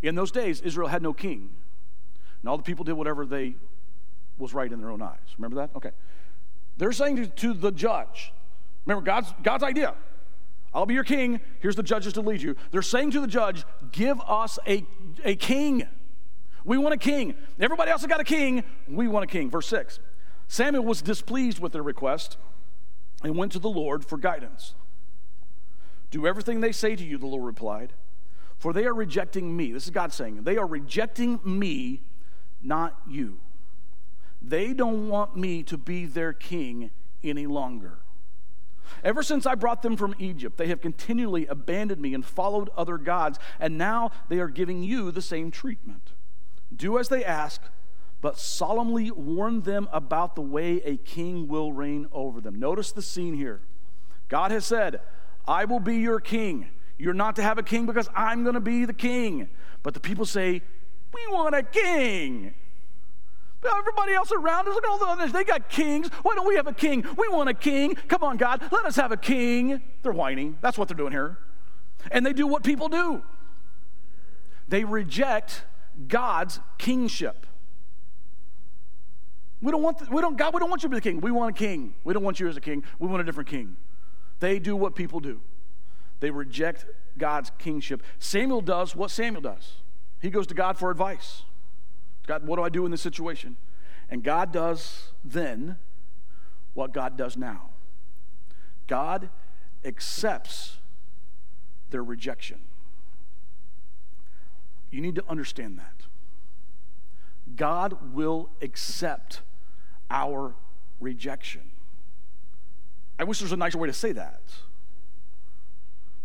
In 0.03 0.15
those 0.15 0.31
days, 0.31 0.61
Israel 0.61 0.89
had 0.89 1.03
no 1.03 1.13
king. 1.13 1.51
And 2.41 2.49
all 2.49 2.57
the 2.57 2.63
people 2.63 2.85
did 2.85 2.93
whatever 2.93 3.25
they 3.25 3.57
was 4.39 4.53
right 4.53 4.71
in 4.71 4.81
their 4.81 4.91
own 4.91 5.01
eyes. 5.01 5.19
Remember 5.39 5.57
that? 5.57 5.71
Okay. 5.77 5.91
They're 6.77 6.93
saying 6.93 7.17
to, 7.17 7.27
to 7.27 7.55
the 7.55 7.73
judge, 7.73 8.33
remember 8.85 9.05
God's, 9.05 9.33
God's 9.43 9.65
idea. 9.65 9.95
I'll 10.75 10.85
be 10.85 10.95
your 10.95 11.05
king. 11.05 11.41
Here's 11.61 11.77
the 11.77 11.83
judges 11.83 12.13
to 12.15 12.21
lead 12.21 12.43
you. 12.43 12.55
They're 12.71 12.83
saying 12.83 13.13
to 13.13 13.21
the 13.21 13.27
judge, 13.27 13.65
Give 13.93 14.21
us 14.21 14.59
a, 14.67 14.85
a 15.25 15.35
king. 15.37 15.89
We 16.65 16.77
want 16.77 16.95
a 16.95 16.99
king. 16.99 17.35
Everybody 17.59 17.91
else 17.91 18.03
has 18.03 18.09
got 18.09 18.21
a 18.21 18.25
king. 18.25 18.63
We 18.87 19.09
want 19.09 19.25
a 19.25 19.27
king. 19.27 19.51
Verse 19.51 19.69
6 19.69 20.01
Samuel 20.49 20.85
was 20.85 21.01
displeased 21.01 21.61
with 21.61 21.73
their 21.73 21.83
request 21.83 22.37
and 23.23 23.37
went 23.37 23.53
to 23.53 23.59
the 23.59 23.71
Lord 23.71 24.05
for 24.05 24.19
guidance. 24.19 24.75
Do 26.11 26.27
everything 26.27 26.61
they 26.61 26.73
say 26.73 26.95
to 26.95 27.05
you, 27.05 27.19
the 27.19 27.27
Lord 27.27 27.45
replied, 27.45 27.95
for 28.59 28.73
they 28.73 28.87
are 28.87 28.95
rejecting 28.95 29.57
me. 29.57 29.73
This 29.73 29.85
is 29.85 29.91
God 29.91 30.13
saying, 30.13 30.45
They 30.45 30.57
are 30.57 30.67
rejecting 30.67 31.41
me, 31.45 32.03
not 32.63 32.99
you. 33.09 33.39
They 34.41 34.73
don't 34.73 35.09
want 35.09 35.37
me 35.37 35.63
to 35.65 35.77
be 35.77 36.07
their 36.07 36.33
king 36.33 36.91
any 37.23 37.47
longer. 37.47 37.99
Ever 39.03 39.23
since 39.23 39.47
I 39.47 39.55
brought 39.55 39.83
them 39.83 39.97
from 39.97 40.15
Egypt, 40.19 40.57
they 40.57 40.69
have 40.69 40.81
continually 40.81 41.47
abandoned 41.47 42.01
me 42.01 42.15
and 42.15 42.25
followed 42.25 42.71
other 42.77 42.99
gods, 42.99 43.39
and 43.59 43.77
now 43.77 44.11
they 44.29 44.39
are 44.39 44.49
giving 44.49 44.83
you 44.83 45.11
the 45.11 45.23
same 45.23 45.51
treatment. 45.51 46.13
Do 46.75 46.99
as 46.99 47.09
they 47.09 47.25
ask, 47.25 47.61
but 48.21 48.39
solemnly 48.39 49.11
warn 49.11 49.63
them 49.63 49.89
about 49.93 50.35
the 50.35 50.43
way 50.43 50.81
a 50.85 50.97
king 50.97 51.49
will 51.49 51.73
reign 51.73 52.07
over 52.13 52.41
them. 52.41 52.59
Notice 52.59 52.93
the 52.93 53.03
scene 53.03 53.35
here. 53.35 53.61
God 54.29 54.51
has 54.51 54.65
said, 54.65 55.01
I 55.47 55.65
will 55.65 55.81
be 55.81 55.97
your 55.97 56.21
king. 56.21 56.69
You're 56.99 57.15
not 57.15 57.37
to 57.37 57.43
have 57.43 57.59
a 57.59 57.63
king 57.63 57.87
because 57.87 58.09
I'm 58.15 58.43
going 58.43 58.55
to 58.55 58.61
be 58.61 58.85
the 58.85 58.93
king. 58.93 59.49
But 59.83 59.95
the 59.95 60.01
people 60.01 60.25
say, 60.25 60.63
We 61.13 61.27
want 61.33 61.55
a 61.55 61.63
king. 61.63 62.55
But 63.61 63.73
Everybody 63.77 64.13
else 64.13 64.33
around 64.33 64.69
us, 64.69 64.75
look 64.75 64.85
at 64.85 64.91
all 64.91 64.99
the 64.99 65.07
others. 65.07 65.33
They 65.33 65.45
got 65.45 65.69
kings. 65.69 66.09
Why 66.23 66.35
don't 66.35 66.47
we 66.47 66.57
have 66.57 66.67
a 66.67 66.73
king? 66.73 67.05
We 67.17 67.29
want 67.29 67.49
a 67.49 67.55
king. 67.55 67.95
Come 68.09 68.23
on, 68.23 68.37
God, 68.37 68.63
let 68.71 68.85
us 68.85 68.97
have 68.97 69.13
a 69.13 69.17
king. 69.17 69.83
They're 70.03 70.13
whining. 70.13 70.59
That's 70.61 70.79
what 70.79 70.89
they're 70.89 70.97
doing 70.97 71.13
here. 71.13 71.39
And 72.11 72.25
they 72.25 72.33
do 72.33 72.47
what 72.47 72.63
people 72.63 72.89
do 72.89 73.23
they 74.69 74.85
reject 74.85 75.63
God's 76.09 76.61
kingship. 76.79 77.47
We 79.63 79.73
don't 79.73 79.83
want, 79.83 79.99
the, 79.99 80.11
we 80.11 80.21
don't, 80.21 80.37
God, 80.37 80.53
we 80.55 80.61
don't 80.61 80.69
want 80.69 80.83
you 80.83 80.89
to 80.89 80.91
be 80.91 80.97
the 80.97 81.01
king. 81.01 81.21
We 81.21 81.31
want 81.31 81.57
a 81.57 81.59
king. 81.59 81.95
We 82.05 82.13
don't 82.13 82.23
want 82.23 82.41
you 82.41 82.49
as 82.49 82.57
a 82.57 82.61
king. 82.61 82.85
We 82.99 83.09
want 83.09 83.23
a 83.23 83.25
different 83.25 83.49
king. 83.49 83.77
They 84.41 84.59
do 84.59 84.77
what 84.77 84.95
people 84.95 85.21
do. 85.21 85.41
They 86.21 86.31
reject 86.31 86.87
God's 87.19 87.51
kingship. 87.59 88.03
Samuel 88.19 88.61
does 88.61 88.97
what 88.97 89.11
Samuel 89.11 89.43
does. 89.43 89.75
He 90.21 90.31
goes 90.31 90.47
to 90.49 90.55
God 90.55 90.79
for 90.79 90.91
advice. 90.91 91.43
God, 92.27 92.47
what 92.47 92.57
do 92.57 92.63
I 92.63 92.69
do 92.69 92.85
in 92.85 92.91
this 92.91 93.03
situation? 93.03 93.57
And 94.09 94.23
God 94.23 94.53
does 94.53 95.09
then 95.25 95.77
what 96.75 96.93
God 96.93 97.17
does 97.17 97.37
now. 97.37 97.71
God 98.87 99.31
accepts 99.85 100.77
their 101.91 102.03
rejection. 102.03 102.61
You 104.91 105.01
need 105.01 105.15
to 105.17 105.25
understand 105.29 105.79
that. 105.79 106.07
God 107.55 108.15
will 108.15 108.51
accept 108.63 109.43
our 110.11 110.55
rejection. 111.01 111.71
I 113.19 113.25
wish 113.25 113.39
there 113.39 113.45
was 113.45 113.53
a 113.53 113.57
nicer 113.57 113.79
way 113.79 113.87
to 113.87 113.93
say 113.93 114.13
that. 114.13 114.43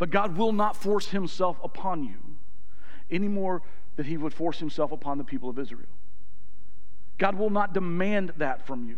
But 0.01 0.09
God 0.09 0.35
will 0.35 0.51
not 0.51 0.75
force 0.75 1.09
himself 1.09 1.59
upon 1.63 2.03
you 2.03 2.17
any 3.11 3.27
more 3.27 3.61
that 3.97 4.07
he 4.07 4.17
would 4.17 4.33
force 4.33 4.57
himself 4.57 4.91
upon 4.91 5.19
the 5.19 5.23
people 5.23 5.47
of 5.47 5.59
Israel. 5.59 5.85
God 7.19 7.35
will 7.35 7.51
not 7.51 7.75
demand 7.75 8.33
that 8.37 8.65
from 8.65 8.87
you. 8.87 8.97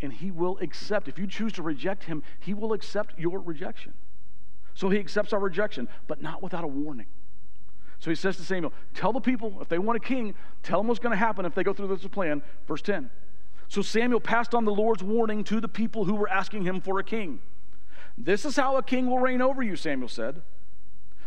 And 0.00 0.12
he 0.12 0.30
will 0.30 0.56
accept. 0.60 1.08
If 1.08 1.18
you 1.18 1.26
choose 1.26 1.52
to 1.54 1.64
reject 1.64 2.04
him, 2.04 2.22
he 2.38 2.54
will 2.54 2.74
accept 2.74 3.18
your 3.18 3.40
rejection. 3.40 3.92
So 4.74 4.88
he 4.88 5.00
accepts 5.00 5.32
our 5.32 5.40
rejection, 5.40 5.88
but 6.06 6.22
not 6.22 6.44
without 6.44 6.62
a 6.62 6.68
warning. 6.68 7.06
So 7.98 8.08
he 8.08 8.14
says 8.14 8.36
to 8.36 8.44
Samuel, 8.44 8.72
Tell 8.94 9.12
the 9.12 9.20
people, 9.20 9.58
if 9.60 9.68
they 9.68 9.80
want 9.80 9.96
a 9.96 10.00
king, 10.00 10.36
tell 10.62 10.78
them 10.78 10.86
what's 10.86 11.00
going 11.00 11.10
to 11.10 11.16
happen 11.16 11.44
if 11.44 11.56
they 11.56 11.64
go 11.64 11.72
through 11.72 11.88
this 11.88 12.06
plan. 12.06 12.40
Verse 12.68 12.82
10. 12.82 13.10
So 13.66 13.82
Samuel 13.82 14.20
passed 14.20 14.54
on 14.54 14.64
the 14.64 14.72
Lord's 14.72 15.02
warning 15.02 15.42
to 15.42 15.60
the 15.60 15.66
people 15.66 16.04
who 16.04 16.14
were 16.14 16.28
asking 16.28 16.62
him 16.62 16.80
for 16.80 17.00
a 17.00 17.04
king. 17.04 17.40
This 18.16 18.44
is 18.44 18.56
how 18.56 18.76
a 18.76 18.82
king 18.82 19.08
will 19.08 19.18
reign 19.18 19.40
over 19.40 19.62
you, 19.62 19.76
Samuel 19.76 20.08
said. 20.08 20.42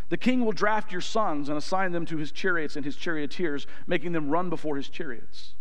The 0.08 0.16
king 0.16 0.44
will 0.44 0.52
draft 0.52 0.92
your 0.92 1.00
sons 1.00 1.48
and 1.48 1.58
assign 1.58 1.92
them 1.92 2.06
to 2.06 2.16
his 2.16 2.30
chariots 2.30 2.76
and 2.76 2.84
his 2.84 2.96
charioteers, 2.96 3.66
making 3.86 4.12
them 4.12 4.30
run 4.30 4.50
before 4.50 4.76
his 4.76 4.88
chariots. 4.88 5.54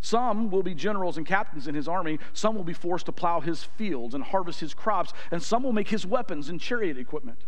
Some 0.00 0.50
will 0.50 0.62
be 0.62 0.74
generals 0.74 1.16
and 1.16 1.26
captains 1.26 1.66
in 1.68 1.74
his 1.74 1.88
army. 1.88 2.18
Some 2.32 2.56
will 2.56 2.64
be 2.64 2.74
forced 2.74 3.06
to 3.06 3.12
plow 3.12 3.40
his 3.40 3.64
fields 3.64 4.14
and 4.14 4.22
harvest 4.22 4.60
his 4.60 4.74
crops, 4.74 5.14
and 5.30 5.42
some 5.42 5.62
will 5.62 5.72
make 5.72 5.88
his 5.88 6.04
weapons 6.04 6.48
and 6.48 6.60
chariot 6.60 6.98
equipment. 6.98 7.38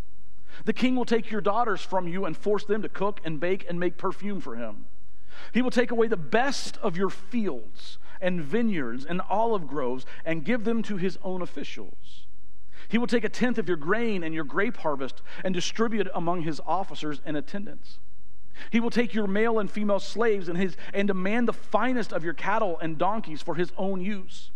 The 0.65 0.73
king 0.73 0.97
will 0.97 1.05
take 1.05 1.31
your 1.31 1.41
daughters 1.41 1.83
from 1.83 2.09
you 2.09 2.25
and 2.25 2.37
force 2.37 2.65
them 2.65 2.81
to 2.83 2.89
cook 2.89 3.21
and 3.25 3.41
bake 3.41 3.67
and 3.69 3.79
make 3.79 3.99
perfume 3.99 4.41
for 4.41 4.57
him. 4.57 4.87
He 5.53 5.61
will 5.61 5.71
take 5.71 5.91
away 5.91 6.09
the 6.09 6.17
best 6.17 6.79
of 6.79 6.97
your 6.97 7.11
fields 7.11 7.99
and 8.21 8.41
vineyards 8.41 9.05
and 9.05 9.21
olive 9.29 9.67
groves 9.67 10.07
and 10.25 10.45
give 10.45 10.65
them 10.65 10.83
to 10.85 10.97
his 10.97 11.19
own 11.23 11.43
officials. 11.43 12.26
He 12.89 12.99
will 12.99 13.07
take 13.07 13.25
a 13.25 13.29
tenth 13.29 13.59
of 13.59 13.69
your 13.69 13.77
grain 13.77 14.23
and 14.23 14.35
your 14.35 14.45
grape 14.45 14.79
harvest 14.79 15.23
and 15.45 15.53
distribute 15.53 16.07
it 16.07 16.13
among 16.15 16.43
his 16.43 16.61
officers 16.67 17.21
and 17.25 17.37
attendants. 17.37 17.99
He 18.71 18.81
will 18.81 18.91
take 18.91 19.13
your 19.13 19.27
male 19.27 19.59
and 19.59 19.71
female 19.71 20.01
slaves 20.01 20.49
and, 20.49 20.57
his, 20.57 20.77
and 20.95 21.09
demand 21.09 21.49
the 21.49 21.53
finest 21.53 22.13
of 22.13 22.25
your 22.25 22.33
cattle 22.33 22.79
and 22.81 22.97
donkeys 22.97 23.43
for 23.43 23.55
his 23.55 23.73
own 23.77 24.01
use. 24.01 24.51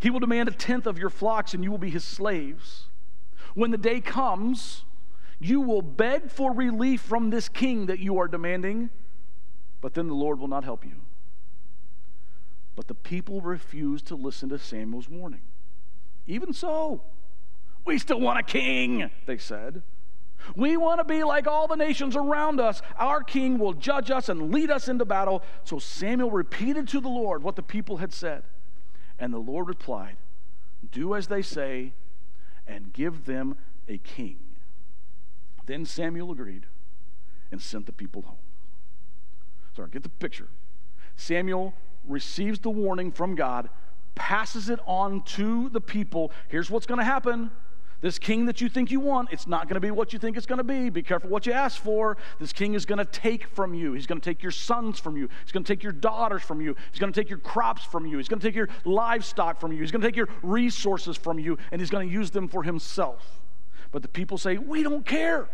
He 0.00 0.10
will 0.10 0.20
demand 0.20 0.48
a 0.48 0.52
tenth 0.52 0.86
of 0.86 0.98
your 0.98 1.10
flocks, 1.10 1.54
and 1.54 1.64
you 1.64 1.70
will 1.70 1.78
be 1.78 1.90
his 1.90 2.04
slaves. 2.04 2.86
When 3.54 3.70
the 3.70 3.78
day 3.78 4.00
comes, 4.00 4.84
you 5.38 5.60
will 5.60 5.82
beg 5.82 6.30
for 6.30 6.52
relief 6.52 7.00
from 7.00 7.30
this 7.30 7.48
king 7.48 7.86
that 7.86 7.98
you 7.98 8.18
are 8.18 8.28
demanding, 8.28 8.90
but 9.80 9.94
then 9.94 10.08
the 10.08 10.14
Lord 10.14 10.38
will 10.38 10.48
not 10.48 10.64
help 10.64 10.84
you. 10.84 10.96
But 12.76 12.88
the 12.88 12.94
people 12.94 13.40
refused 13.40 14.06
to 14.08 14.14
listen 14.14 14.48
to 14.50 14.58
Samuel's 14.58 15.08
warning. 15.08 15.40
Even 16.26 16.52
so, 16.52 17.02
we 17.88 17.98
still 17.98 18.20
want 18.20 18.38
a 18.38 18.42
king, 18.42 19.10
they 19.26 19.38
said. 19.38 19.82
We 20.54 20.76
want 20.76 21.00
to 21.00 21.04
be 21.04 21.24
like 21.24 21.46
all 21.46 21.66
the 21.66 21.76
nations 21.76 22.16
around 22.16 22.60
us. 22.60 22.80
Our 22.96 23.22
king 23.22 23.58
will 23.58 23.72
judge 23.72 24.10
us 24.10 24.28
and 24.28 24.52
lead 24.52 24.70
us 24.70 24.88
into 24.88 25.04
battle. 25.04 25.42
So 25.64 25.78
Samuel 25.78 26.30
repeated 26.30 26.86
to 26.88 27.00
the 27.00 27.08
Lord 27.08 27.42
what 27.42 27.56
the 27.56 27.62
people 27.62 27.96
had 27.96 28.12
said. 28.12 28.44
And 29.18 29.32
the 29.32 29.38
Lord 29.38 29.68
replied, 29.68 30.16
Do 30.92 31.14
as 31.14 31.26
they 31.26 31.42
say, 31.42 31.92
and 32.66 32.92
give 32.92 33.24
them 33.24 33.56
a 33.88 33.98
king. 33.98 34.38
Then 35.66 35.84
Samuel 35.84 36.30
agreed 36.30 36.66
and 37.50 37.60
sent 37.60 37.86
the 37.86 37.92
people 37.92 38.22
home. 38.22 38.36
So 39.74 39.86
get 39.86 40.02
the 40.02 40.08
picture. 40.08 40.48
Samuel 41.16 41.74
receives 42.06 42.60
the 42.60 42.70
warning 42.70 43.10
from 43.10 43.34
God, 43.34 43.68
passes 44.14 44.68
it 44.68 44.80
on 44.86 45.22
to 45.22 45.68
the 45.70 45.80
people. 45.80 46.32
Here's 46.48 46.70
what's 46.70 46.86
going 46.86 46.98
to 46.98 47.04
happen. 47.04 47.50
This 48.00 48.18
king 48.18 48.46
that 48.46 48.60
you 48.60 48.68
think 48.68 48.92
you 48.92 49.00
want, 49.00 49.32
it's 49.32 49.48
not 49.48 49.64
going 49.64 49.74
to 49.74 49.80
be 49.80 49.90
what 49.90 50.12
you 50.12 50.20
think 50.20 50.36
it's 50.36 50.46
going 50.46 50.58
to 50.58 50.64
be. 50.64 50.88
Be 50.88 51.02
careful 51.02 51.30
what 51.30 51.46
you 51.46 51.52
ask 51.52 51.80
for. 51.80 52.16
This 52.38 52.52
king 52.52 52.74
is 52.74 52.86
going 52.86 52.98
to 52.98 53.04
take 53.04 53.48
from 53.48 53.74
you. 53.74 53.92
He's 53.92 54.06
going 54.06 54.20
to 54.20 54.24
take 54.24 54.40
your 54.40 54.52
sons 54.52 55.00
from 55.00 55.16
you. 55.16 55.28
He's 55.42 55.50
going 55.50 55.64
to 55.64 55.72
take 55.72 55.82
your 55.82 55.92
daughters 55.92 56.42
from 56.42 56.60
you. 56.60 56.76
He's 56.92 57.00
going 57.00 57.12
to 57.12 57.20
take 57.20 57.28
your 57.28 57.40
crops 57.40 57.84
from 57.84 58.06
you. 58.06 58.18
He's 58.18 58.28
going 58.28 58.38
to 58.38 58.46
take 58.46 58.54
your 58.54 58.68
livestock 58.84 59.58
from 59.58 59.72
you. 59.72 59.80
He's 59.80 59.90
going 59.90 60.00
to 60.00 60.06
take 60.06 60.16
your 60.16 60.28
resources 60.42 61.16
from 61.16 61.40
you, 61.40 61.58
and 61.72 61.80
he's 61.80 61.90
going 61.90 62.08
to 62.08 62.14
use 62.14 62.30
them 62.30 62.46
for 62.46 62.62
himself. 62.62 63.40
But 63.90 64.02
the 64.02 64.08
people 64.08 64.38
say, 64.38 64.58
We 64.58 64.84
don't 64.84 65.04
care. 65.04 65.48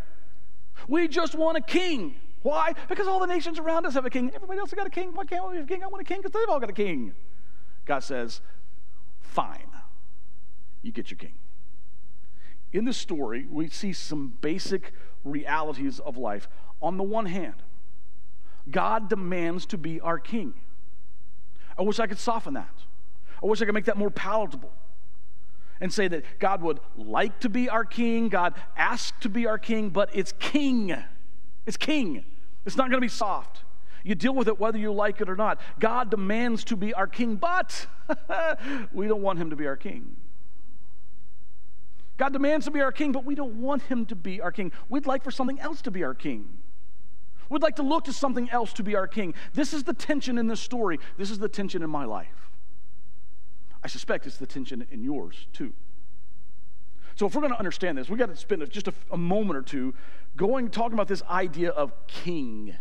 We 0.86 1.08
just 1.08 1.34
want 1.34 1.56
a 1.56 1.62
king. 1.62 2.16
Why? 2.42 2.74
Because 2.88 3.06
all 3.06 3.20
the 3.20 3.26
nations 3.26 3.58
around 3.58 3.86
us 3.86 3.94
have 3.94 4.04
a 4.04 4.10
king. 4.10 4.30
Everybody 4.34 4.58
else 4.58 4.68
has 4.70 4.76
got 4.76 4.86
a 4.86 4.90
king. 4.90 5.14
Why 5.14 5.24
can't 5.24 5.48
we 5.48 5.56
have 5.56 5.64
a 5.64 5.68
king? 5.68 5.82
I 5.82 5.86
want 5.86 6.02
a 6.02 6.04
king 6.04 6.18
because 6.18 6.32
they've 6.32 6.48
all 6.48 6.60
got 6.60 6.68
a 6.68 6.74
king. 6.74 7.14
God 7.86 8.00
says, 8.00 8.42
Fine, 9.20 9.70
you 10.82 10.92
get 10.92 11.10
your 11.10 11.16
king. 11.16 11.32
In 12.74 12.84
this 12.84 12.96
story, 12.96 13.46
we 13.48 13.68
see 13.68 13.92
some 13.92 14.34
basic 14.40 14.92
realities 15.22 16.00
of 16.00 16.16
life. 16.16 16.48
On 16.82 16.96
the 16.96 17.04
one 17.04 17.26
hand, 17.26 17.54
God 18.68 19.08
demands 19.08 19.64
to 19.66 19.78
be 19.78 20.00
our 20.00 20.18
king. 20.18 20.54
I 21.78 21.82
wish 21.82 22.00
I 22.00 22.08
could 22.08 22.18
soften 22.18 22.54
that. 22.54 22.82
I 23.40 23.46
wish 23.46 23.62
I 23.62 23.64
could 23.64 23.74
make 23.74 23.84
that 23.84 23.96
more 23.96 24.10
palatable 24.10 24.72
and 25.80 25.92
say 25.92 26.08
that 26.08 26.24
God 26.40 26.62
would 26.62 26.80
like 26.96 27.38
to 27.40 27.48
be 27.48 27.68
our 27.68 27.84
king, 27.84 28.28
God 28.28 28.54
asked 28.76 29.20
to 29.20 29.28
be 29.28 29.46
our 29.46 29.58
king, 29.58 29.90
but 29.90 30.10
it's 30.12 30.32
king. 30.32 30.96
It's 31.66 31.76
king. 31.76 32.24
It's 32.66 32.76
not 32.76 32.90
going 32.90 33.00
to 33.00 33.04
be 33.04 33.08
soft. 33.08 33.62
You 34.02 34.16
deal 34.16 34.34
with 34.34 34.48
it 34.48 34.58
whether 34.58 34.78
you 34.78 34.92
like 34.92 35.20
it 35.20 35.28
or 35.28 35.36
not. 35.36 35.60
God 35.78 36.10
demands 36.10 36.64
to 36.64 36.76
be 36.76 36.92
our 36.92 37.06
king, 37.06 37.36
but 37.36 37.86
we 38.92 39.06
don't 39.06 39.22
want 39.22 39.38
him 39.38 39.50
to 39.50 39.56
be 39.56 39.66
our 39.66 39.76
king. 39.76 40.16
God 42.16 42.32
demands 42.32 42.66
to 42.66 42.70
be 42.70 42.80
our 42.80 42.92
king, 42.92 43.12
but 43.12 43.24
we 43.24 43.34
don't 43.34 43.60
want 43.60 43.82
him 43.82 44.06
to 44.06 44.14
be 44.14 44.40
our 44.40 44.52
king. 44.52 44.72
We'd 44.88 45.06
like 45.06 45.24
for 45.24 45.30
something 45.30 45.58
else 45.58 45.82
to 45.82 45.90
be 45.90 46.04
our 46.04 46.14
king. 46.14 46.58
We'd 47.48 47.62
like 47.62 47.76
to 47.76 47.82
look 47.82 48.04
to 48.04 48.12
something 48.12 48.48
else 48.50 48.72
to 48.74 48.82
be 48.82 48.96
our 48.96 49.08
king. 49.08 49.34
This 49.52 49.72
is 49.72 49.84
the 49.84 49.92
tension 49.92 50.38
in 50.38 50.46
this 50.46 50.60
story. 50.60 50.98
This 51.18 51.30
is 51.30 51.38
the 51.38 51.48
tension 51.48 51.82
in 51.82 51.90
my 51.90 52.04
life. 52.04 52.50
I 53.82 53.88
suspect 53.88 54.26
it's 54.26 54.38
the 54.38 54.46
tension 54.46 54.86
in 54.90 55.02
yours 55.02 55.46
too. 55.52 55.72
So, 57.16 57.26
if 57.26 57.34
we're 57.34 57.42
going 57.42 57.52
to 57.52 57.58
understand 57.58 57.96
this, 57.98 58.08
we've 58.08 58.18
got 58.18 58.28
to 58.28 58.36
spend 58.36 58.68
just 58.70 58.88
a, 58.88 58.94
a 59.12 59.16
moment 59.16 59.56
or 59.56 59.62
two 59.62 59.94
going, 60.36 60.68
talking 60.68 60.94
about 60.94 61.06
this 61.06 61.22
idea 61.30 61.70
of 61.70 61.92
king, 62.08 62.74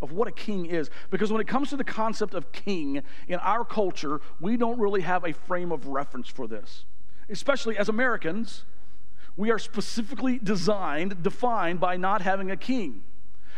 of 0.00 0.12
what 0.12 0.28
a 0.28 0.32
king 0.32 0.64
is. 0.66 0.88
Because 1.10 1.30
when 1.30 1.42
it 1.42 1.46
comes 1.46 1.68
to 1.70 1.76
the 1.76 1.84
concept 1.84 2.32
of 2.32 2.52
king 2.52 3.02
in 3.28 3.38
our 3.40 3.64
culture, 3.64 4.22
we 4.40 4.56
don't 4.56 4.78
really 4.78 5.02
have 5.02 5.24
a 5.24 5.32
frame 5.34 5.72
of 5.72 5.88
reference 5.88 6.28
for 6.28 6.46
this 6.46 6.84
especially 7.30 7.76
as 7.78 7.88
Americans, 7.88 8.64
we 9.36 9.50
are 9.50 9.58
specifically 9.58 10.38
designed, 10.38 11.22
defined 11.22 11.80
by 11.80 11.96
not 11.96 12.22
having 12.22 12.50
a 12.50 12.56
king. 12.56 13.02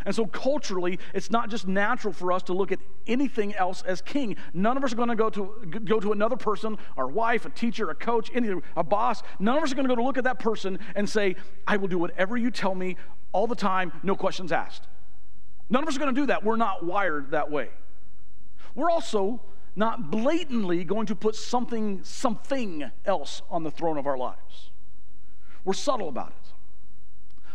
And 0.04 0.14
so, 0.14 0.26
culturally, 0.26 0.98
it's 1.14 1.30
not 1.30 1.48
just 1.48 1.68
natural 1.68 2.12
for 2.12 2.32
us 2.32 2.42
to 2.44 2.52
look 2.52 2.72
at 2.72 2.80
anything 3.06 3.54
else 3.54 3.82
as 3.82 4.02
king. 4.02 4.36
None 4.52 4.76
of 4.76 4.82
us 4.82 4.92
are 4.92 4.96
going 4.96 5.10
to 5.10 5.14
go 5.14 5.30
to 5.30 5.80
go 5.84 6.00
to 6.00 6.10
another 6.10 6.36
person, 6.36 6.76
our 6.96 7.06
wife, 7.06 7.46
a 7.46 7.50
teacher, 7.50 7.88
a 7.88 7.94
coach, 7.94 8.30
anything, 8.34 8.62
a 8.76 8.82
boss. 8.82 9.22
None 9.38 9.56
of 9.56 9.62
us 9.62 9.70
are 9.70 9.76
going 9.76 9.86
to 9.86 9.92
go 9.92 9.96
to 9.96 10.02
look 10.02 10.18
at 10.18 10.24
that 10.24 10.40
person 10.40 10.80
and 10.96 11.08
say, 11.08 11.36
"I 11.68 11.76
will 11.76 11.88
do 11.88 11.98
whatever 11.98 12.36
you 12.36 12.50
tell 12.50 12.74
me 12.74 12.96
all 13.32 13.46
the 13.46 13.54
time, 13.54 13.92
no 14.02 14.16
questions 14.16 14.50
asked." 14.50 14.88
None 15.70 15.84
of 15.84 15.88
us 15.88 15.96
are 15.96 16.00
going 16.00 16.14
to 16.14 16.20
do 16.20 16.26
that. 16.26 16.42
We're 16.42 16.56
not 16.56 16.84
wired 16.84 17.30
that 17.30 17.50
way. 17.50 17.70
We're 18.74 18.90
also 18.90 19.40
not 19.74 20.10
blatantly 20.10 20.84
going 20.84 21.06
to 21.06 21.16
put 21.16 21.34
something, 21.34 22.00
something 22.04 22.90
else 23.06 23.42
on 23.50 23.62
the 23.62 23.70
throne 23.70 23.96
of 23.96 24.06
our 24.06 24.18
lives. 24.18 24.70
We're 25.64 25.72
subtle 25.72 26.08
about 26.08 26.28
it. 26.28 26.52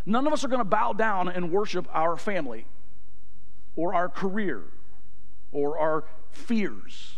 None 0.06 0.26
of 0.26 0.34
us 0.34 0.44
are 0.44 0.48
going 0.48 0.62
to 0.62 0.66
bow 0.66 0.94
down 0.94 1.28
and 1.28 1.52
worship 1.52 1.88
our 1.94 2.18
family 2.18 2.66
or 3.76 3.94
our 3.94 4.10
career 4.10 4.64
or 5.52 5.78
our 5.78 6.06
fears 6.32 7.18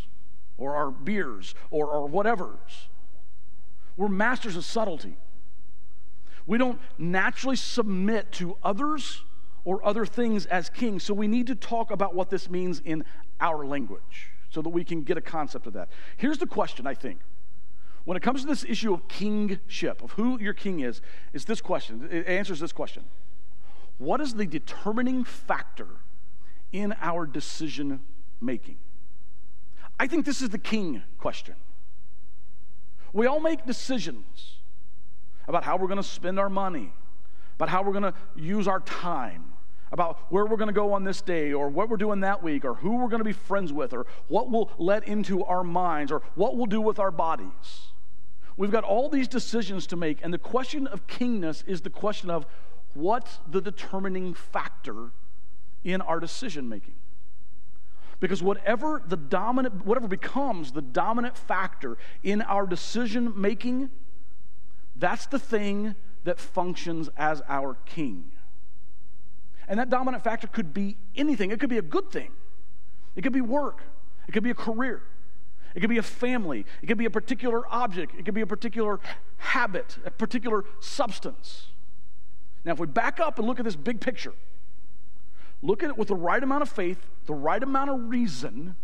or 0.58 0.76
our 0.76 0.92
beers 0.92 1.54
or 1.70 1.92
our 1.92 2.10
whatevers. 2.10 2.88
We're 3.96 4.10
masters 4.10 4.56
of 4.56 4.66
subtlety. 4.66 5.18
We 6.48 6.58
don't 6.58 6.80
naturally 6.98 7.56
submit 7.56 8.32
to 8.34 8.58
others 8.64 9.24
or 9.66 9.86
other 9.86 10.06
things 10.06 10.46
as 10.48 10.70
kings, 10.70 11.04
so 11.04 11.14
we 11.14 11.28
need 11.28 11.48
to 11.48 11.56
talk 11.56 11.92
about 11.92 12.16
what 12.16 12.30
this 12.30 12.50
means 12.50 12.82
in 12.84 13.04
our 13.40 13.66
language 13.66 14.32
so 14.50 14.62
that 14.62 14.70
we 14.70 14.84
can 14.84 15.04
get 15.04 15.18
a 15.18 15.22
concept 15.22 15.68
of 15.68 15.74
that. 15.74 15.90
Here's 16.18 16.38
the 16.38 16.48
question, 16.48 16.88
I 16.88 16.94
think. 16.94 17.20
When 18.06 18.18
it 18.18 18.24
comes 18.24 18.42
to 18.42 18.48
this 18.48 18.64
issue 18.64 18.94
of 18.94 19.08
kingship, 19.08 20.02
of 20.02 20.12
who 20.14 20.40
your 20.40 20.54
king 20.54 20.80
is, 20.80 21.02
is 21.34 21.46
this 21.46 21.62
question. 21.62 22.08
It 22.12 22.28
answers 22.28 22.60
this 22.60 22.72
question 22.72 23.04
What 23.98 24.22
is 24.22 24.34
the 24.34 24.46
determining 24.46 25.24
factor 25.24 25.88
in 26.72 26.96
our 27.02 27.26
decision 27.26 28.02
making? 28.42 28.78
I 30.00 30.08
think 30.08 30.26
this 30.26 30.42
is 30.42 30.50
the 30.50 30.58
king 30.58 31.04
question. 31.18 31.56
We 33.12 33.26
all 33.26 33.40
make 33.40 33.66
decisions 33.66 34.60
about 35.48 35.64
how 35.64 35.78
we're 35.78 35.88
going 35.88 35.98
to 35.98 36.04
spend 36.04 36.40
our 36.40 36.50
money, 36.50 36.94
about 37.56 37.70
how 37.70 37.84
we're 37.84 37.92
going 37.92 38.04
to 38.04 38.14
use 38.36 38.68
our 38.68 38.80
time, 38.82 39.46
about 39.92 40.20
where 40.30 40.46
we're 40.46 40.58
going 40.58 40.68
to 40.68 40.74
go 40.74 40.94
on 40.94 41.04
this 41.04 41.22
day 41.22 41.54
or 41.54 41.70
what 41.70 41.90
we're 41.90 41.98
doing 41.98 42.20
that 42.22 42.44
week 42.44 42.66
or 42.66 42.76
who 42.76 42.98
we're 42.98 43.10
going 43.10 43.20
to 43.20 43.26
be 43.26 43.34
friends 43.34 43.74
with 43.74 43.94
or 43.94 44.06
what 44.28 44.50
we'll 44.50 44.72
let 44.78 45.08
into 45.08 45.44
our 45.44 45.64
minds 45.64 46.12
or 46.12 46.22
what 46.36 46.56
we'll 46.56 46.66
do 46.66 46.82
with 46.82 47.00
our 47.00 47.12
bodies. 47.12 47.90
We've 48.58 48.72
got 48.72 48.84
all 48.84 49.10
these 49.10 49.28
decisions 49.28 49.88
to 49.88 49.96
make, 49.96 50.20
and 50.22 50.34
the 50.34 50.38
question 50.38 50.86
of 50.86 51.08
kingness 51.08 51.64
is 51.66 51.82
the 51.82 51.90
question 51.90 52.30
of 52.30 52.46
what's 52.94 53.40
the 53.50 53.62
determining 53.62 54.34
factor 54.34 55.12
in 55.84 56.02
our 56.02 56.20
decision 56.20 56.68
making. 56.68 56.96
Because 58.20 58.44
whatever 58.44 59.02
the 59.08 59.16
dominant, 59.16 59.86
whatever 59.86 60.10
becomes 60.10 60.74
the 60.74 60.82
dominant 60.82 61.38
factor 61.38 61.98
in 62.22 62.42
our 62.42 62.68
decision 62.68 63.32
making, 63.34 63.90
that's 64.96 65.26
the 65.26 65.40
thing 65.40 65.96
that 66.26 66.38
functions 66.38 67.10
as 67.16 67.42
our 67.48 67.78
king. 67.86 68.32
And 69.70 69.80
that 69.80 69.90
dominant 69.92 70.24
factor 70.24 70.48
could 70.48 70.74
be 70.74 70.98
anything. 71.16 71.52
It 71.52 71.60
could 71.60 71.70
be 71.70 71.78
a 71.78 71.84
good 71.84 72.12
thing, 72.12 72.32
it 73.16 73.22
could 73.22 73.34
be 73.34 73.42
work, 73.42 73.84
it 74.28 74.32
could 74.32 74.44
be 74.44 74.50
a 74.50 74.56
career, 74.56 75.04
it 75.76 75.80
could 75.80 75.92
be 75.92 76.00
a 76.00 76.04
family, 76.04 76.66
it 76.82 76.88
could 76.88 76.98
be 76.98 77.06
a 77.06 77.12
particular 77.12 77.64
object, 77.72 78.16
it 78.18 78.26
could 78.26 78.34
be 78.34 78.42
a 78.42 78.48
particular 78.48 79.00
habit, 79.38 79.98
a 80.04 80.12
particular 80.12 80.66
substance. 80.80 81.68
Now, 82.66 82.74
if 82.74 82.80
we 82.80 82.88
back 82.88 83.20
up 83.20 83.38
and 83.38 83.48
look 83.48 83.60
at 83.60 83.66
this 83.66 83.76
big 83.76 84.02
picture, 84.02 84.34
look 85.62 85.84
at 85.84 85.90
it 85.90 85.98
with 85.98 86.08
the 86.08 86.16
right 86.16 86.42
amount 86.42 86.64
of 86.64 86.70
faith, 86.70 87.06
the 87.28 87.34
right 87.34 87.62
amount 87.62 87.92
of 87.92 88.10
reason, 88.10 88.76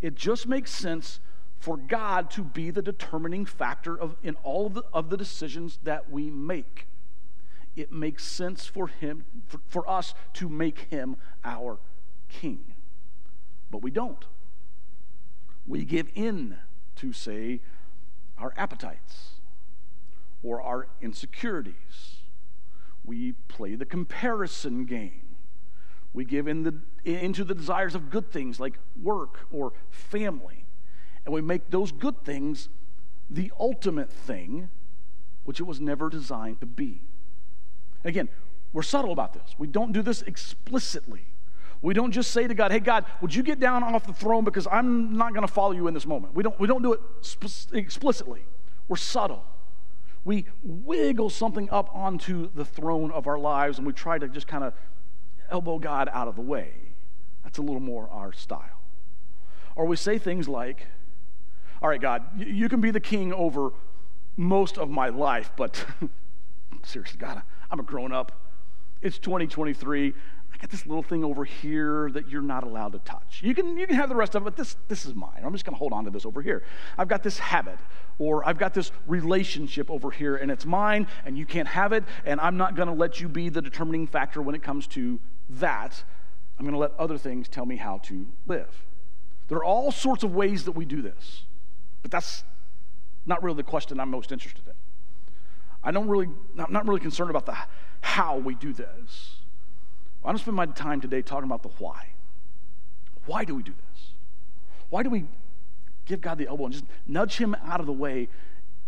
it 0.00 0.14
just 0.14 0.48
makes 0.48 0.70
sense 0.70 1.20
for 1.58 1.76
God 1.76 2.30
to 2.32 2.42
be 2.42 2.70
the 2.70 2.82
determining 2.82 3.44
factor 3.44 3.98
of, 3.98 4.16
in 4.22 4.36
all 4.36 4.66
of 4.66 4.74
the, 4.74 4.84
of 4.92 5.10
the 5.10 5.16
decisions 5.16 5.78
that 5.82 6.10
we 6.10 6.30
make 6.30 6.86
it 7.78 7.92
makes 7.92 8.24
sense 8.24 8.66
for 8.66 8.88
him 8.88 9.24
for, 9.46 9.60
for 9.66 9.88
us 9.88 10.14
to 10.34 10.48
make 10.48 10.90
him 10.90 11.16
our 11.44 11.78
king. 12.28 12.74
But 13.70 13.82
we 13.82 13.90
don't. 13.90 14.24
We 15.66 15.84
give 15.84 16.08
in 16.14 16.56
to, 16.96 17.12
say, 17.12 17.60
our 18.38 18.54
appetites 18.56 19.40
or 20.42 20.62
our 20.62 20.88
insecurities. 21.00 22.22
We 23.04 23.32
play 23.48 23.74
the 23.74 23.84
comparison 23.84 24.84
game. 24.84 25.36
We 26.12 26.24
give 26.24 26.48
in 26.48 26.62
the, 26.62 26.80
into 27.04 27.44
the 27.44 27.54
desires 27.54 27.94
of 27.94 28.10
good 28.10 28.30
things 28.30 28.58
like 28.58 28.78
work 29.00 29.46
or 29.52 29.72
family. 29.90 30.64
And 31.24 31.34
we 31.34 31.42
make 31.42 31.70
those 31.70 31.92
good 31.92 32.24
things 32.24 32.68
the 33.28 33.52
ultimate 33.60 34.10
thing, 34.10 34.70
which 35.44 35.60
it 35.60 35.64
was 35.64 35.80
never 35.80 36.08
designed 36.08 36.60
to 36.60 36.66
be. 36.66 37.02
Again, 38.04 38.28
we're 38.72 38.82
subtle 38.82 39.12
about 39.12 39.32
this. 39.32 39.54
We 39.58 39.66
don't 39.66 39.92
do 39.92 40.02
this 40.02 40.22
explicitly. 40.22 41.24
We 41.80 41.94
don't 41.94 42.10
just 42.10 42.32
say 42.32 42.46
to 42.46 42.54
God, 42.54 42.72
hey, 42.72 42.80
God, 42.80 43.04
would 43.20 43.34
you 43.34 43.42
get 43.42 43.60
down 43.60 43.82
off 43.82 44.06
the 44.06 44.12
throne 44.12 44.44
because 44.44 44.66
I'm 44.70 45.16
not 45.16 45.32
going 45.32 45.46
to 45.46 45.52
follow 45.52 45.72
you 45.72 45.86
in 45.86 45.94
this 45.94 46.06
moment. 46.06 46.34
We 46.34 46.42
don't, 46.42 46.58
we 46.58 46.66
don't 46.66 46.82
do 46.82 46.92
it 46.92 47.00
explicitly. 47.72 48.44
We're 48.88 48.96
subtle. 48.96 49.44
we 50.24 50.46
wiggle 50.62 51.30
something 51.30 51.70
up 51.70 51.94
onto 51.94 52.50
the 52.52 52.64
throne 52.64 53.12
of 53.12 53.26
our 53.26 53.38
lives 53.38 53.78
and 53.78 53.86
we 53.86 53.92
try 53.92 54.18
to 54.18 54.28
just 54.28 54.48
kind 54.48 54.64
of 54.64 54.74
elbow 55.50 55.78
God 55.78 56.10
out 56.12 56.26
of 56.26 56.36
the 56.36 56.42
way. 56.42 56.72
That's 57.44 57.58
a 57.58 57.62
little 57.62 57.80
more 57.80 58.08
our 58.10 58.32
style. 58.32 58.82
Or 59.76 59.86
we 59.86 59.96
say 59.96 60.18
things 60.18 60.48
like, 60.48 60.86
All 61.80 61.88
right, 61.88 62.00
God, 62.00 62.24
you 62.36 62.68
can 62.68 62.80
be 62.80 62.90
the 62.90 63.00
king 63.00 63.32
over 63.32 63.70
most 64.36 64.76
of 64.78 64.90
my 64.90 65.08
life, 65.08 65.52
but 65.56 65.84
seriously, 66.82 67.18
God, 67.18 67.42
I'm 67.70 67.80
a 67.80 67.82
grown 67.82 68.12
up. 68.12 68.32
It's 69.00 69.18
2023. 69.18 70.14
I 70.52 70.56
got 70.56 70.70
this 70.70 70.86
little 70.86 71.02
thing 71.02 71.24
over 71.24 71.44
here 71.44 72.10
that 72.12 72.28
you're 72.28 72.42
not 72.42 72.64
allowed 72.64 72.92
to 72.92 72.98
touch. 73.00 73.40
You 73.42 73.54
can, 73.54 73.76
you 73.76 73.86
can 73.86 73.96
have 73.96 74.08
the 74.08 74.16
rest 74.16 74.34
of 74.34 74.42
it, 74.42 74.44
but 74.44 74.56
this, 74.56 74.76
this 74.88 75.06
is 75.06 75.14
mine. 75.14 75.42
I'm 75.44 75.52
just 75.52 75.64
going 75.64 75.74
to 75.74 75.78
hold 75.78 75.92
on 75.92 76.04
to 76.04 76.10
this 76.10 76.26
over 76.26 76.42
here. 76.42 76.64
I've 76.96 77.06
got 77.06 77.22
this 77.22 77.38
habit, 77.38 77.78
or 78.18 78.46
I've 78.48 78.58
got 78.58 78.74
this 78.74 78.90
relationship 79.06 79.90
over 79.90 80.10
here, 80.10 80.36
and 80.36 80.50
it's 80.50 80.66
mine, 80.66 81.06
and 81.24 81.38
you 81.38 81.46
can't 81.46 81.68
have 81.68 81.92
it, 81.92 82.04
and 82.24 82.40
I'm 82.40 82.56
not 82.56 82.74
going 82.74 82.88
to 82.88 82.94
let 82.94 83.20
you 83.20 83.28
be 83.28 83.50
the 83.50 83.62
determining 83.62 84.06
factor 84.06 84.42
when 84.42 84.54
it 84.54 84.62
comes 84.62 84.86
to 84.88 85.20
that. 85.50 86.02
I'm 86.58 86.64
going 86.64 86.72
to 86.72 86.80
let 86.80 86.92
other 86.98 87.18
things 87.18 87.48
tell 87.48 87.66
me 87.66 87.76
how 87.76 87.98
to 88.04 88.26
live. 88.46 88.84
There 89.48 89.58
are 89.58 89.64
all 89.64 89.92
sorts 89.92 90.24
of 90.24 90.34
ways 90.34 90.64
that 90.64 90.72
we 90.72 90.84
do 90.84 91.02
this, 91.02 91.44
but 92.02 92.10
that's 92.10 92.42
not 93.26 93.42
really 93.42 93.56
the 93.56 93.62
question 93.62 94.00
I'm 94.00 94.10
most 94.10 94.32
interested 94.32 94.66
in. 94.66 94.72
I 95.88 95.90
don't 95.90 96.06
really, 96.06 96.28
I'm 96.58 96.70
not 96.70 96.86
really 96.86 97.00
concerned 97.00 97.30
about 97.30 97.46
the 97.46 97.56
how 98.02 98.36
we 98.36 98.54
do 98.54 98.74
this. 98.74 99.36
I 100.22 100.26
want 100.26 100.36
to 100.36 100.42
spend 100.42 100.54
my 100.54 100.66
time 100.66 101.00
today 101.00 101.22
talking 101.22 101.46
about 101.46 101.62
the 101.62 101.70
why. 101.78 102.08
Why 103.24 103.46
do 103.46 103.54
we 103.54 103.62
do 103.62 103.72
this? 103.72 104.08
Why 104.90 105.02
do 105.02 105.08
we 105.08 105.24
give 106.04 106.20
God 106.20 106.36
the 106.36 106.46
elbow 106.46 106.66
and 106.66 106.74
just 106.74 106.84
nudge 107.06 107.38
him 107.38 107.56
out 107.64 107.80
of 107.80 107.86
the 107.86 107.94
way 107.94 108.28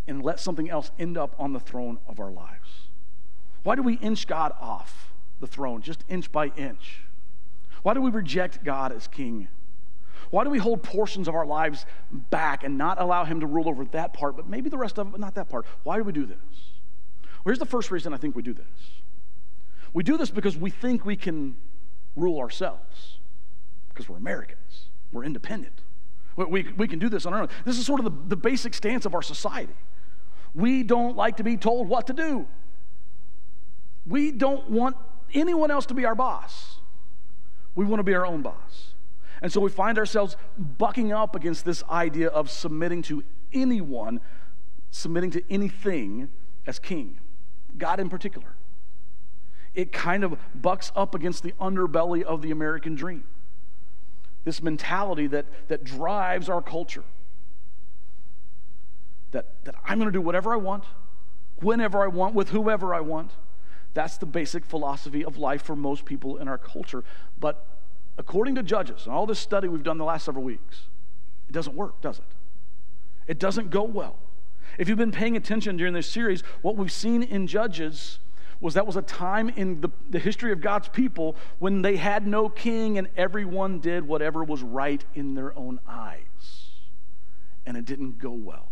and 0.07 0.23
let 0.23 0.41
something 0.41 0.69
else 0.69 0.91
end 0.99 1.17
up 1.17 1.35
on 1.39 1.55
the 1.55 1.59
throne 1.59 2.01
of 2.07 2.21
our 2.21 2.31
lives? 2.31 2.89
Why 3.63 3.77
do 3.77 3.83
we 3.83 3.95
inch 3.95 4.27
God 4.27 4.53
off 4.61 5.15
the 5.41 5.47
throne 5.47 5.81
just 5.81 6.05
inch 6.07 6.31
by 6.31 6.49
inch? 6.49 7.01
Why 7.83 7.95
do 7.95 8.03
we 8.03 8.11
reject 8.11 8.63
God 8.63 8.93
as 8.93 9.09
king? 9.09 9.49
Why 10.29 10.45
do 10.45 10.51
we 10.51 10.59
hold 10.59 10.83
portions 10.83 11.29
of 11.29 11.35
our 11.35 11.47
lives 11.47 11.87
back 12.13 12.63
and 12.63 12.77
not 12.77 13.01
allow 13.01 13.25
him 13.25 13.41
to 13.41 13.47
rule 13.47 13.71
over 13.71 13.87
that 13.87 14.13
part, 14.13 14.37
but 14.37 14.47
maybe 14.47 14.69
the 14.69 14.77
rest 14.77 14.99
of 14.99 15.07
it, 15.07 15.11
but 15.13 15.21
not 15.21 15.35
that 15.37 15.49
part? 15.49 15.65
Why 15.83 15.97
do 15.97 16.05
we 16.05 16.13
do 16.13 16.27
this? 16.27 16.37
Well, 17.45 17.53
here's 17.53 17.59
the 17.59 17.67
first 17.67 17.91
reason 17.91 18.13
I 18.13 18.17
think 18.19 18.37
we 18.37 18.43
do 18.43 18.53
this. 18.53 18.67
We 19.93 20.03
do 20.03 20.17
this 20.17 20.31
because 20.31 20.57
we 20.57 20.71
think 20.71 21.05
we 21.05 21.17
can 21.17 21.57
rule 22.15 22.39
ourselves, 22.39 23.19
because 23.89 24.09
we're 24.09 24.19
Americans, 24.19 24.87
we're 25.13 25.25
independent. 25.25 25.81
We, 26.37 26.45
we, 26.45 26.63
we 26.77 26.89
can 26.89 26.99
do 26.99 27.09
this 27.09 27.27
on 27.27 27.33
our 27.33 27.43
own. 27.43 27.49
This 27.65 27.79
is 27.79 27.87
sort 27.87 28.01
of 28.01 28.05
the, 28.05 28.29
the 28.29 28.37
basic 28.37 28.75
stance 28.75 29.07
of 29.07 29.15
our 29.15 29.23
society. 29.23 29.75
We 30.55 30.83
don't 30.83 31.17
like 31.17 31.39
to 31.39 31.43
be 31.43 31.57
told 31.57 31.89
what 31.89 32.07
to 32.09 32.13
do. 32.13 32.47
We 34.07 34.33
don't 34.33 34.71
want 34.71 34.97
anyone 35.33 35.71
else 35.71 35.87
to 35.87 35.95
be 35.95 36.05
our 36.05 36.15
boss. 36.15 36.79
We 37.75 37.85
want 37.85 38.01
to 38.01 38.05
be 38.05 38.15
our 38.15 38.27
own 38.27 38.43
boss. 38.43 38.95
And 39.43 39.53
so 39.53 39.61
we 39.61 39.71
find 39.71 39.99
ourselves 39.99 40.37
bucking 40.59 41.13
up 41.13 41.35
against 41.35 41.65
this 41.65 41.83
idea 41.91 42.29
of 42.29 42.51
submitting 42.51 43.03
to 43.03 43.25
anyone, 43.53 44.21
submitting 44.91 45.31
to 45.31 45.43
anything 45.51 46.29
as 46.67 46.79
king, 46.79 47.19
God 47.81 47.99
in 47.99 48.09
particular. 48.09 48.55
It 49.75 49.93
kind 49.93 50.25
of 50.25 50.37
bucks 50.55 50.93
up 50.95 51.15
against 51.15 51.43
the 51.43 51.53
underbelly 51.61 52.23
of 52.23 52.43
the 52.43 52.51
American 52.51 52.95
dream. 52.95 53.25
This 54.45 54.63
mentality 54.63 55.27
that, 55.29 55.47
that 55.69 55.85
drives 55.85 56.49
our 56.49 56.63
culture. 56.63 57.05
That, 59.33 59.65
that 59.65 59.75
I'm 59.85 59.99
going 59.99 60.09
to 60.09 60.13
do 60.13 60.21
whatever 60.21 60.53
I 60.53 60.57
want, 60.57 60.85
whenever 61.61 62.03
I 62.03 62.09
want, 62.09 62.35
with 62.35 62.51
whoever 62.51 62.95
I 62.95 63.01
want. 63.01 63.33
That's 63.95 64.19
the 64.19 64.27
basic 64.27 64.65
philosophy 64.65 65.25
of 65.25 65.37
life 65.37 65.63
for 65.63 65.77
most 65.77 66.05
people 66.05 66.37
in 66.37 66.49
our 66.49 66.59
culture. 66.59 67.05
But 67.39 67.67
according 68.19 68.55
to 68.57 68.63
Judges 68.63 69.05
and 69.05 69.15
all 69.15 69.27
this 69.27 69.39
study 69.39 69.69
we've 69.69 69.83
done 69.83 69.99
the 69.99 70.05
last 70.05 70.25
several 70.25 70.45
weeks, 70.45 70.83
it 71.49 71.53
doesn't 71.53 71.77
work, 71.77 72.01
does 72.01 72.19
it? 72.19 72.25
It 73.27 73.39
doesn't 73.39 73.71
go 73.71 73.83
well. 73.85 74.17
If 74.79 74.89
you've 74.89 74.99
been 74.99 75.13
paying 75.13 75.37
attention 75.37 75.77
during 75.77 75.95
this 75.95 76.07
series, 76.07 76.43
what 76.63 76.77
we've 76.77 76.93
seen 76.93 77.23
in 77.23 77.47
Judges 77.47 78.19
was 78.61 78.75
that 78.75 78.87
was 78.87 78.97
a 78.97 79.03
time 79.03 79.49
in 79.49 79.81
the, 79.81 79.89
the 80.11 80.19
history 80.19 80.53
of 80.53 80.61
God's 80.61 80.89
people 80.89 81.35
when 81.59 81.83
they 81.83 81.97
had 81.97 82.27
no 82.27 82.49
king 82.49 82.99
and 82.99 83.09
everyone 83.17 83.81
did 83.81 84.07
whatever 84.07 84.45
was 84.45 84.63
right 84.63 85.03
in 85.15 85.35
their 85.35 85.57
own 85.57 85.81
eyes. 85.89 86.21
And 87.65 87.77
it 87.77 87.87
didn't 87.87 88.19
go 88.19 88.33
well. 88.33 88.69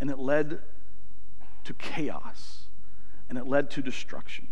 And 0.00 0.10
it 0.10 0.18
led 0.18 0.60
to 1.64 1.74
chaos 1.74 2.64
and 3.28 3.38
it 3.38 3.46
led 3.46 3.70
to 3.70 3.82
destruction. 3.82 4.48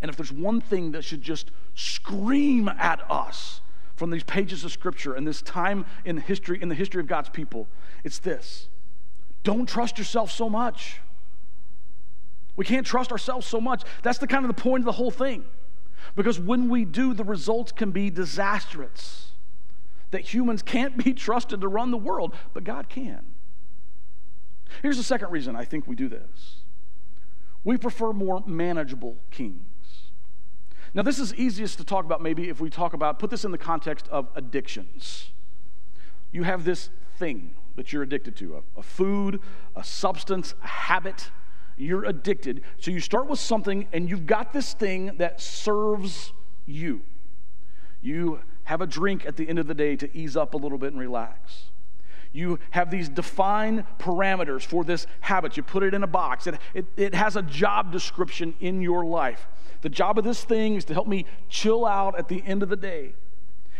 And 0.00 0.10
if 0.10 0.16
there's 0.16 0.32
one 0.32 0.60
thing 0.60 0.92
that 0.92 1.04
should 1.04 1.22
just 1.22 1.52
scream 1.74 2.68
at 2.68 3.08
us 3.08 3.60
from 3.94 4.10
these 4.10 4.24
pages 4.24 4.64
of 4.64 4.72
scripture 4.72 5.14
and 5.14 5.26
this 5.26 5.42
time 5.42 5.86
in 6.04 6.16
history 6.16 6.60
in 6.60 6.68
the 6.68 6.74
history 6.74 7.00
of 7.00 7.06
God's 7.06 7.28
people, 7.28 7.68
it's 8.02 8.18
this. 8.18 8.68
Don't 9.42 9.68
trust 9.68 9.98
yourself 9.98 10.30
so 10.30 10.48
much. 10.48 11.00
We 12.54 12.64
can't 12.64 12.86
trust 12.86 13.10
ourselves 13.12 13.46
so 13.46 13.60
much. 13.60 13.82
That's 14.02 14.18
the 14.18 14.26
kind 14.26 14.44
of 14.44 14.54
the 14.54 14.60
point 14.60 14.82
of 14.82 14.86
the 14.86 14.92
whole 14.92 15.10
thing. 15.10 15.44
Because 16.14 16.38
when 16.38 16.68
we 16.68 16.84
do, 16.84 17.14
the 17.14 17.24
results 17.24 17.72
can 17.72 17.90
be 17.90 18.10
disastrous. 18.10 19.32
That 20.10 20.22
humans 20.22 20.62
can't 20.62 21.02
be 21.02 21.12
trusted 21.14 21.60
to 21.60 21.68
run 21.68 21.90
the 21.90 21.96
world, 21.96 22.34
but 22.52 22.64
God 22.64 22.88
can. 22.88 23.24
Here's 24.82 24.96
the 24.96 25.02
second 25.02 25.30
reason 25.30 25.56
I 25.56 25.64
think 25.64 25.86
we 25.86 25.94
do 25.94 26.08
this 26.08 26.62
we 27.64 27.76
prefer 27.76 28.12
more 28.12 28.42
manageable 28.46 29.16
kings. 29.30 29.62
Now, 30.94 31.02
this 31.02 31.18
is 31.18 31.34
easiest 31.34 31.78
to 31.78 31.84
talk 31.84 32.04
about 32.04 32.20
maybe 32.20 32.48
if 32.48 32.60
we 32.60 32.68
talk 32.68 32.92
about, 32.92 33.18
put 33.18 33.30
this 33.30 33.44
in 33.44 33.50
the 33.50 33.58
context 33.58 34.08
of 34.08 34.28
addictions. 34.34 35.30
You 36.32 36.42
have 36.42 36.64
this 36.64 36.90
thing 37.18 37.54
that 37.76 37.92
you're 37.92 38.02
addicted 38.02 38.36
to 38.36 38.56
a, 38.56 38.80
a 38.80 38.82
food, 38.82 39.40
a 39.76 39.84
substance, 39.84 40.54
a 40.62 40.66
habit. 40.66 41.30
You're 41.76 42.04
addicted. 42.04 42.62
So 42.78 42.90
you 42.90 43.00
start 43.00 43.28
with 43.28 43.38
something 43.38 43.88
and 43.92 44.08
you've 44.08 44.26
got 44.26 44.52
this 44.52 44.74
thing 44.74 45.16
that 45.18 45.40
serves 45.40 46.32
you. 46.66 47.02
You 48.02 48.40
have 48.64 48.80
a 48.80 48.86
drink 48.86 49.26
at 49.26 49.36
the 49.36 49.48
end 49.48 49.58
of 49.58 49.66
the 49.66 49.74
day 49.74 49.96
to 49.96 50.16
ease 50.16 50.36
up 50.36 50.54
a 50.54 50.56
little 50.56 50.78
bit 50.78 50.92
and 50.92 51.00
relax. 51.00 51.64
You 52.32 52.58
have 52.70 52.90
these 52.90 53.08
defined 53.08 53.84
parameters 53.98 54.62
for 54.62 54.84
this 54.84 55.06
habit. 55.20 55.56
You 55.56 55.62
put 55.62 55.82
it 55.82 55.92
in 55.92 56.02
a 56.02 56.06
box. 56.06 56.46
It, 56.46 56.58
it, 56.72 56.86
it 56.96 57.14
has 57.14 57.36
a 57.36 57.42
job 57.42 57.92
description 57.92 58.54
in 58.60 58.80
your 58.80 59.04
life. 59.04 59.46
The 59.82 59.90
job 59.90 60.18
of 60.18 60.24
this 60.24 60.42
thing 60.42 60.76
is 60.76 60.84
to 60.86 60.94
help 60.94 61.06
me 61.06 61.26
chill 61.48 61.84
out 61.84 62.18
at 62.18 62.28
the 62.28 62.42
end 62.46 62.62
of 62.62 62.68
the 62.68 62.76
day. 62.76 63.14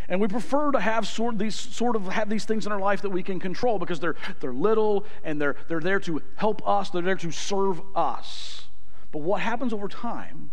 And 0.08 0.20
we 0.20 0.28
prefer 0.28 0.72
to 0.72 0.80
have 0.80 1.06
sort 1.06 1.38
these 1.38 1.54
sort 1.54 1.96
of 1.96 2.06
have 2.08 2.28
these 2.28 2.44
things 2.44 2.66
in 2.66 2.72
our 2.72 2.80
life 2.80 3.02
that 3.02 3.10
we 3.10 3.22
can 3.22 3.38
control 3.40 3.78
because 3.78 4.00
they're 4.00 4.16
they're 4.40 4.52
little 4.52 5.04
and 5.24 5.40
they're 5.40 5.56
they're 5.68 5.80
there 5.80 6.00
to 6.00 6.22
help 6.36 6.66
us, 6.66 6.90
they're 6.90 7.02
there 7.02 7.14
to 7.16 7.30
serve 7.30 7.80
us. 7.94 8.66
But 9.12 9.22
what 9.22 9.40
happens 9.40 9.72
over 9.72 9.88
time 9.88 10.50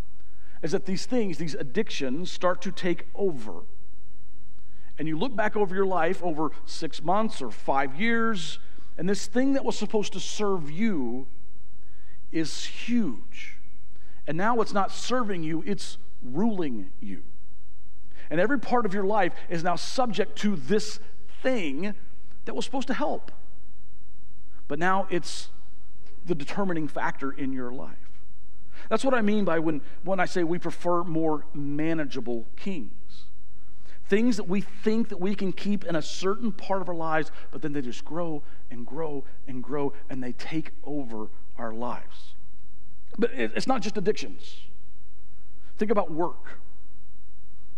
is 0.61 0.71
that 0.71 0.85
these 0.85 1.05
things, 1.05 1.37
these 1.37 1.55
addictions, 1.55 2.29
start 2.31 2.61
to 2.63 2.71
take 2.71 3.07
over 3.15 3.63
and 4.99 5.07
you 5.07 5.17
look 5.17 5.33
back 5.33 5.55
over 5.55 5.73
your 5.73 5.85
life 5.85 6.21
over 6.21 6.51
six 6.65 7.01
months 7.01 7.41
or 7.41 7.49
five 7.49 7.95
years, 7.95 8.59
and 8.97 9.07
this 9.07 9.27
thing 9.27 9.53
that 9.53 9.63
was 9.63 9.77
supposed 9.77 10.11
to 10.13 10.19
serve 10.19 10.69
you 10.69 11.25
is 12.33 12.65
huge. 12.65 13.57
And 14.27 14.37
now 14.37 14.59
it's 14.59 14.73
not 14.73 14.91
serving 14.91 15.41
you, 15.41 15.63
it's 15.65 15.97
ruling 16.21 16.91
you. 16.99 17.23
And 18.29 18.39
every 18.39 18.59
part 18.59 18.85
of 18.85 18.93
your 18.93 19.03
life 19.03 19.33
is 19.49 19.63
now 19.63 19.75
subject 19.75 20.37
to 20.39 20.55
this 20.55 20.99
thing 21.41 21.93
that 22.45 22.55
was 22.55 22.65
supposed 22.65 22.87
to 22.87 22.93
help. 22.93 23.31
But 24.67 24.79
now 24.79 25.07
it's 25.09 25.49
the 26.25 26.35
determining 26.35 26.87
factor 26.87 27.31
in 27.31 27.53
your 27.53 27.71
life. 27.71 27.97
That's 28.89 29.03
what 29.03 29.13
I 29.13 29.21
mean 29.21 29.45
by 29.45 29.59
when, 29.59 29.81
when 30.03 30.19
I 30.19 30.25
say 30.25 30.43
we 30.43 30.59
prefer 30.59 31.03
more 31.03 31.45
manageable 31.53 32.45
kings 32.55 32.93
things 34.09 34.37
that 34.37 34.49
we 34.49 34.59
think 34.59 35.09
that 35.09 35.21
we 35.21 35.35
can 35.35 35.53
keep 35.53 35.85
in 35.85 35.95
a 35.95 36.01
certain 36.01 36.51
part 36.51 36.81
of 36.81 36.89
our 36.89 36.95
lives, 36.95 37.31
but 37.51 37.61
then 37.61 37.71
they 37.71 37.81
just 37.81 38.03
grow 38.03 38.41
and 38.71 38.85
grow 38.85 39.23
and 39.47 39.63
grow 39.63 39.93
and 40.09 40.21
they 40.21 40.31
take 40.33 40.71
over 40.83 41.27
our 41.57 41.71
lives. 41.71 42.33
But 43.17 43.31
it's 43.33 43.67
not 43.67 43.81
just 43.81 43.97
addictions. 43.97 44.61
Think 45.77 45.91
about 45.91 46.11
work. 46.11 46.59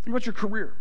Think 0.02 0.12
about 0.14 0.26
your 0.26 0.32
career. 0.32 0.74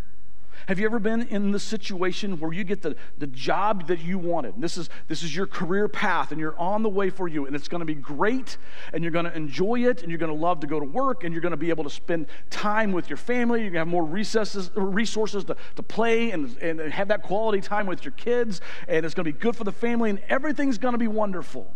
Have 0.67 0.79
you 0.79 0.85
ever 0.85 0.99
been 0.99 1.23
in 1.23 1.51
the 1.51 1.59
situation 1.59 2.39
where 2.39 2.53
you 2.53 2.63
get 2.63 2.81
the, 2.81 2.95
the 3.17 3.27
job 3.27 3.87
that 3.87 3.99
you 3.99 4.19
wanted? 4.19 4.53
This 4.57 4.77
is, 4.77 4.89
this 5.07 5.23
is 5.23 5.35
your 5.35 5.47
career 5.47 5.87
path, 5.87 6.31
and 6.31 6.39
you're 6.39 6.57
on 6.57 6.83
the 6.83 6.89
way 6.89 7.09
for 7.09 7.27
you, 7.27 7.47
and 7.47 7.55
it's 7.55 7.67
going 7.67 7.79
to 7.79 7.85
be 7.85 7.95
great, 7.95 8.57
and 8.93 9.03
you're 9.03 9.11
going 9.11 9.25
to 9.25 9.35
enjoy 9.35 9.85
it, 9.85 10.03
and 10.03 10.11
you're 10.11 10.19
going 10.19 10.31
to 10.31 10.37
love 10.37 10.59
to 10.59 10.67
go 10.67 10.79
to 10.79 10.85
work, 10.85 11.23
and 11.23 11.33
you're 11.33 11.41
going 11.41 11.51
to 11.51 11.57
be 11.57 11.69
able 11.69 11.83
to 11.83 11.89
spend 11.89 12.27
time 12.49 12.91
with 12.91 13.09
your 13.09 13.17
family. 13.17 13.61
You're 13.61 13.71
going 13.71 13.73
to 13.73 13.79
have 13.79 13.87
more 13.87 14.05
resources, 14.05 14.69
resources 14.75 15.45
to, 15.45 15.55
to 15.75 15.83
play 15.83 16.31
and, 16.31 16.55
and 16.57 16.79
have 16.79 17.07
that 17.07 17.23
quality 17.23 17.59
time 17.59 17.87
with 17.87 18.05
your 18.05 18.13
kids, 18.13 18.61
and 18.87 19.05
it's 19.05 19.15
going 19.15 19.25
to 19.25 19.33
be 19.33 19.39
good 19.39 19.55
for 19.55 19.63
the 19.63 19.71
family, 19.71 20.09
and 20.09 20.19
everything's 20.29 20.77
going 20.77 20.93
to 20.93 20.99
be 20.99 21.07
wonderful. 21.07 21.73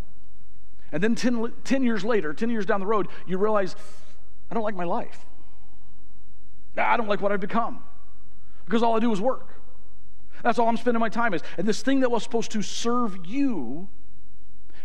And 0.92 1.02
then 1.02 1.16
10, 1.16 1.54
10 1.64 1.84
years 1.84 2.06
later, 2.06 2.34
10 2.34 2.50
years 2.50 2.66
down 2.66 2.80
the 2.80 2.86
road, 2.86 3.08
you 3.26 3.38
realize, 3.38 3.76
I 4.52 4.54
don't 4.54 4.64
like 4.64 4.76
my 4.76 4.84
life. 4.84 5.26
I 6.78 6.98
don't 6.98 7.08
like 7.08 7.22
what 7.22 7.32
I've 7.32 7.40
become 7.40 7.80
because 8.66 8.84
all 8.84 8.96
I 8.96 9.00
do 9.00 9.12
is 9.12 9.22
work. 9.22 9.50
That's 10.44 10.60
all 10.60 10.68
I'm 10.68 10.78
spending 10.78 11.00
my 11.00 11.10
time 11.10 11.34
is. 11.34 11.42
And 11.58 11.68
this 11.68 11.82
thing 11.82 12.02
that 12.02 12.12
was 12.12 12.24
supposed 12.24 12.52
to 12.52 12.62
serve 12.62 13.26
you 13.26 13.88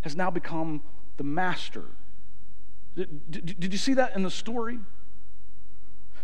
has 0.03 0.17
now 0.17 0.31
become 0.31 0.83
the 1.17 1.25
master. 1.25 1.85
Did, 2.95 3.31
did, 3.31 3.61
did, 3.61 3.73
you 3.73 3.79
see 3.79 3.95
that 3.95 4.17
in 4.17 4.23
the 4.23 4.31
story? 4.31 4.79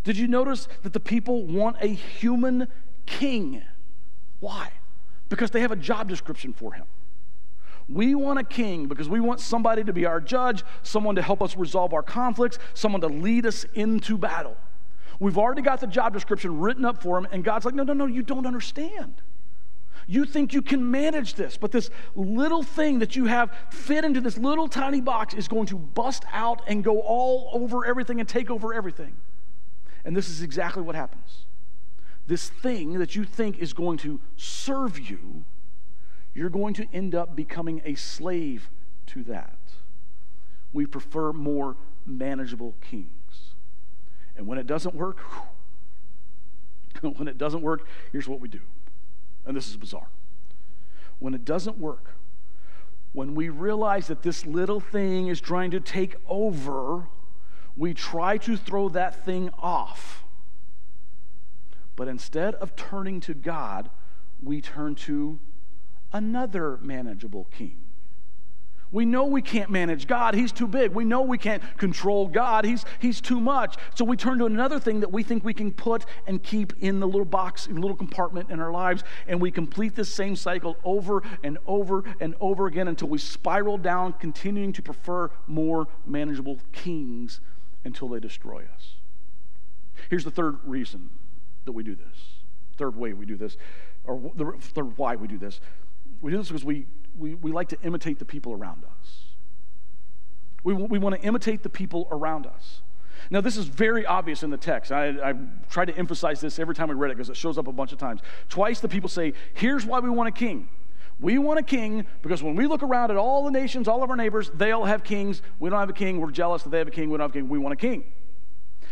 Did 0.05 0.17
you 0.17 0.29
notice 0.29 0.69
that 0.83 0.93
the 0.93 1.01
people 1.01 1.45
want 1.45 1.77
a 1.81 1.89
human 1.89 2.69
king? 3.05 3.63
Why? 4.41 4.71
Because 5.29 5.51
they 5.51 5.61
have 5.61 5.73
a 5.73 5.77
job 5.77 6.09
description 6.09 6.53
for 6.53 6.73
him. 6.73 6.87
We 7.89 8.15
want 8.15 8.39
a 8.39 8.45
king 8.45 8.87
because 8.87 9.09
we 9.09 9.21
want 9.21 9.41
somebody 9.41 9.85
to 9.85 9.93
be 9.93 10.07
our 10.07 10.21
judge, 10.21 10.65
someone 10.83 11.15
to 11.17 11.23
help 11.23 11.41
us 11.43 11.57
resolve 11.57 11.93
our 11.93 12.03
conflicts, 12.03 12.59
someone 12.75 13.01
to 13.03 13.09
lead 13.09 13.47
us 13.47 13.65
into 13.75 14.19
battle. 14.19 14.57
We've 15.19 15.39
already 15.39 15.63
got 15.63 15.81
the 15.81 15.87
job 15.87 16.13
description 16.13 16.61
written 16.61 16.85
up 16.85 17.03
for 17.03 17.17
him, 17.19 17.27
and 17.31 17.43
God's 17.43 17.65
like, 17.65 17.75
no, 17.75 17.83
no, 17.83 17.93
no, 17.93 18.07
you 18.07 18.23
don't 18.23 18.47
understand. 18.47 19.23
You 20.07 20.25
think 20.25 20.53
you 20.53 20.63
can 20.63 20.91
manage 20.91 21.35
this, 21.35 21.57
but 21.57 21.73
this 21.73 21.91
little 22.15 22.63
thing 22.63 23.01
that 23.01 23.17
you 23.17 23.25
have 23.25 23.51
fit 23.71 24.05
into 24.05 24.21
this 24.21 24.39
little 24.39 24.69
tiny 24.69 25.01
box 25.01 25.35
is 25.35 25.49
going 25.49 25.67
to 25.67 25.77
bust 25.77 26.25
out 26.33 26.63
and 26.69 26.85
go 26.85 27.01
all 27.01 27.51
over 27.53 27.85
everything 27.85 28.21
and 28.21 28.29
take 28.29 28.51
over 28.51 28.73
everything. 28.73 29.17
And 30.05 30.17
this 30.17 30.29
is 30.29 30.43
exactly 30.43 30.83
what 30.83 30.95
happens. 30.95 31.47
This 32.29 32.49
thing 32.49 32.99
that 32.99 33.17
you 33.17 33.25
think 33.25 33.59
is 33.59 33.73
going 33.73 33.99
to 33.99 34.21
serve 34.37 34.99
you, 34.99 35.45
you're 36.35 36.51
going 36.51 36.75
to 36.75 36.87
end 36.93 37.15
up 37.15 37.35
becoming 37.35 37.83
a 37.85 37.95
slave 37.95 38.71
to 39.07 39.25
that. 39.25 39.59
We 40.73 40.87
prefer 40.87 41.33
more 41.33 41.77
manageable 42.05 42.75
kings. 42.81 43.16
And 44.37 44.46
when 44.46 44.59
it 44.59 44.66
doesn't 44.66 44.94
work, 44.94 45.18
when 47.01 47.29
it 47.29 47.38
doesn't 47.38 47.62
work, 47.62 47.87
here's 48.12 48.29
what 48.29 48.40
we 48.40 48.49
do. 48.49 48.61
And 49.44 49.57
this 49.57 49.68
is 49.68 49.77
bizarre. 49.77 50.09
When 51.18 51.35
it 51.35 51.44
doesn't 51.44 51.79
work, 51.79 52.14
when 53.12 53.35
we 53.35 53.49
realize 53.49 54.09
that 54.09 54.22
this 54.22 54.44
little 54.44 54.81
thing 54.81 55.29
is 55.29 55.40
trying 55.40 55.70
to 55.70 55.81
take 55.81 56.16
over, 56.29 57.09
we 57.77 57.94
try 57.94 58.37
to 58.38 58.57
throw 58.57 58.88
that 58.90 59.25
thing 59.25 59.51
off. 59.59 60.25
But 61.94 62.09
instead 62.09 62.55
of 62.57 62.77
turning 62.77 63.20
to 63.20 63.33
God, 63.33 63.90
we 64.42 64.61
turn 64.61 64.94
to 64.96 65.40
another 66.12 66.79
manageable 66.83 67.44
king. 67.51 67.86
We 68.92 69.05
know 69.05 69.25
we 69.25 69.42
can't 69.42 69.70
manage 69.70 70.07
God. 70.07 70.35
He's 70.35 70.53
too 70.53 70.68
big. 70.68 70.92
We 70.92 71.05
know 71.05 71.22
we 71.22 71.38
can't 71.38 71.62
control 71.77 72.29
God. 72.29 72.64
He's, 72.64 72.85
he's 73.01 73.20
too 73.20 73.40
much. 73.40 73.77
So 73.94 74.05
we 74.05 74.16
turn 74.16 74.38
to 74.38 74.46
another 74.46 74.79
thing 74.79 75.01
that 75.01 75.12
we 75.12 75.22
think 75.22 75.44
we 75.44 75.55
can 75.55 75.72
put 75.72 76.07
and 76.27 76.42
keep 76.42 76.72
in 76.81 77.01
the 77.01 77.07
little 77.07 77.25
box, 77.25 77.66
in 77.66 77.75
the 77.75 77.81
little 77.81 77.96
compartment 77.96 78.51
in 78.51 78.61
our 78.61 78.70
lives. 78.70 79.03
And 79.27 79.40
we 79.40 79.51
complete 79.51 79.94
this 79.94 80.12
same 80.12 80.37
cycle 80.37 80.77
over 80.85 81.22
and 81.42 81.59
over 81.66 82.05
and 82.20 82.35
over 82.40 82.66
again 82.66 82.88
until 82.88 83.09
we 83.09 83.18
spiral 83.18 83.79
down, 83.79 84.12
continuing 84.14 84.72
to 84.75 84.83
prefer 84.83 85.31
more 85.46 85.88
manageable 86.07 86.59
kings 86.72 87.40
until 87.85 88.09
they 88.09 88.20
destroy 88.20 88.64
us. 88.75 88.94
Here's 90.11 90.25
the 90.25 90.31
third 90.31 90.59
reason 90.64 91.11
that 91.64 91.72
we 91.72 91.83
do 91.83 91.94
this. 91.94 92.16
Third 92.77 92.96
way 92.96 93.14
we 93.14 93.27
do 93.27 93.37
this, 93.37 93.57
or 94.05 94.33
the 94.35 94.53
third 94.61 94.99
why 94.99 95.16
we 95.16 95.27
do 95.27 95.38
this. 95.38 95.61
We 96.20 96.31
do 96.31 96.38
this 96.38 96.49
because 96.49 96.64
we 96.64 96.87
we, 97.19 97.35
we 97.35 97.53
like 97.53 97.69
to 97.71 97.79
imitate 97.83 98.19
the 98.19 98.25
people 98.25 98.53
around 98.53 98.85
us. 98.85 99.23
We, 100.65 100.75
we 100.75 100.99
want 100.99 101.15
to 101.15 101.23
imitate 101.23 101.63
the 101.63 101.69
people 101.69 102.09
around 102.11 102.47
us. 102.47 102.83
Now, 103.31 103.41
this 103.41 103.57
is 103.57 103.67
very 103.67 104.07
obvious 104.07 104.43
in 104.43 104.51
the 104.51 104.57
text. 104.57 104.93
I, 104.93 105.09
I 105.09 105.35
try 105.71 105.85
to 105.85 105.97
emphasize 105.97 106.41
this 106.41 106.59
every 106.59 106.75
time 106.75 106.89
we 106.89 106.95
read 106.95 107.11
it 107.11 107.17
because 107.17 107.31
it 107.31 107.37
shows 107.37 107.59
up 107.59 107.67
a 107.67 107.73
bunch 107.73 107.93
of 107.93 107.99
times. 107.99 108.21
Twice 108.49 108.81
the 108.81 108.89
people 108.89 109.09
say, 109.09 109.33
Here's 109.55 109.85
why 109.85 110.01
we 110.01 110.11
want 110.11 110.29
a 110.29 110.33
king. 110.33 110.69
We 111.19 111.39
want 111.39 111.59
a 111.59 111.63
king 111.63 112.07
because 112.23 112.43
when 112.43 112.57
we 112.57 112.67
look 112.67 112.83
around 112.83 113.11
at 113.11 113.17
all 113.17 113.45
the 113.45 113.51
nations, 113.51 113.89
all 113.89 114.03
of 114.03 114.11
our 114.11 114.17
neighbors, 114.17 114.51
they 114.55 114.73
all 114.73 114.85
have 114.85 115.03
kings. 115.03 115.41
We 115.59 115.71
don't 115.71 115.81
have 115.81 115.89
a 115.89 115.95
king. 115.95 116.21
We're 116.21 116.31
jealous 116.31 116.63
that 116.65 116.71
they 116.71 116.79
have 116.79 116.89
a 116.89 116.93
king. 116.93 117.09
We 117.11 117.17
don't 117.17 117.25
have 117.25 117.31
a 117.31 117.39
king. 117.39 117.49
We 117.49 117.59
want 117.59 117.73
a 117.73 117.77
king. 117.77 118.05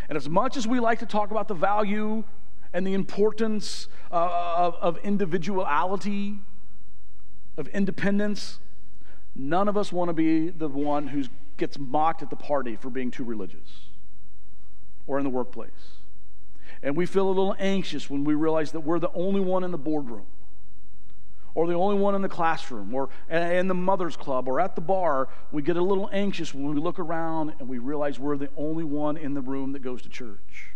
And 0.08 0.16
as 0.16 0.28
much 0.28 0.56
as 0.56 0.66
we 0.66 0.80
like 0.80 1.00
to 1.00 1.06
talk 1.06 1.30
about 1.30 1.48
the 1.48 1.54
value 1.54 2.24
and 2.72 2.86
the 2.86 2.94
importance 2.94 3.88
uh, 4.10 4.54
of, 4.56 4.74
of 4.76 4.96
individuality 4.98 6.38
of 7.56 7.68
independence, 7.68 8.58
none 9.34 9.68
of 9.68 9.76
us 9.76 9.92
want 9.92 10.08
to 10.08 10.12
be 10.12 10.50
the 10.50 10.68
one 10.68 11.08
who 11.08 11.24
gets 11.56 11.78
mocked 11.78 12.22
at 12.22 12.30
the 12.30 12.36
party 12.36 12.76
for 12.76 12.90
being 12.90 13.10
too 13.10 13.24
religious 13.24 13.88
or 15.06 15.18
in 15.18 15.24
the 15.24 15.30
workplace. 15.30 15.70
And 16.82 16.96
we 16.96 17.06
feel 17.06 17.26
a 17.26 17.30
little 17.30 17.56
anxious 17.58 18.10
when 18.10 18.24
we 18.24 18.34
realize 18.34 18.72
that 18.72 18.80
we're 18.80 18.98
the 18.98 19.12
only 19.12 19.40
one 19.40 19.64
in 19.64 19.70
the 19.70 19.78
boardroom 19.78 20.26
or 21.54 21.66
the 21.66 21.74
only 21.74 21.96
one 21.96 22.14
in 22.14 22.22
the 22.22 22.28
classroom 22.28 22.92
or 22.94 23.08
in 23.30 23.68
the 23.68 23.74
mother's 23.74 24.16
club 24.16 24.48
or 24.48 24.60
at 24.60 24.74
the 24.74 24.80
bar. 24.80 25.28
We 25.52 25.62
get 25.62 25.76
a 25.76 25.82
little 25.82 26.10
anxious 26.12 26.52
when 26.52 26.74
we 26.74 26.80
look 26.80 26.98
around 26.98 27.54
and 27.58 27.68
we 27.68 27.78
realize 27.78 28.18
we're 28.18 28.36
the 28.36 28.50
only 28.56 28.84
one 28.84 29.16
in 29.16 29.34
the 29.34 29.40
room 29.40 29.72
that 29.72 29.80
goes 29.80 30.02
to 30.02 30.08
church, 30.08 30.72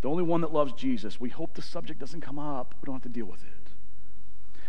the 0.00 0.08
only 0.08 0.24
one 0.24 0.40
that 0.40 0.52
loves 0.52 0.72
Jesus. 0.72 1.20
We 1.20 1.28
hope 1.28 1.54
the 1.54 1.62
subject 1.62 2.00
doesn't 2.00 2.20
come 2.20 2.38
up, 2.38 2.74
we 2.82 2.86
don't 2.86 2.96
have 2.96 3.02
to 3.02 3.08
deal 3.08 3.26
with 3.26 3.44
it. 3.44 3.65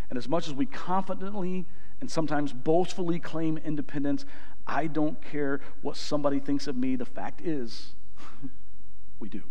And 0.09 0.17
as 0.17 0.27
much 0.27 0.47
as 0.47 0.53
we 0.53 0.65
confidently 0.65 1.65
and 1.99 2.09
sometimes 2.09 2.53
boastfully 2.53 3.19
claim 3.19 3.57
independence, 3.57 4.25
I 4.65 4.87
don't 4.87 5.21
care 5.21 5.61
what 5.81 5.97
somebody 5.97 6.39
thinks 6.39 6.67
of 6.67 6.75
me. 6.75 6.95
The 6.95 7.05
fact 7.05 7.41
is, 7.41 7.93
we 9.19 9.29
do. 9.29 9.43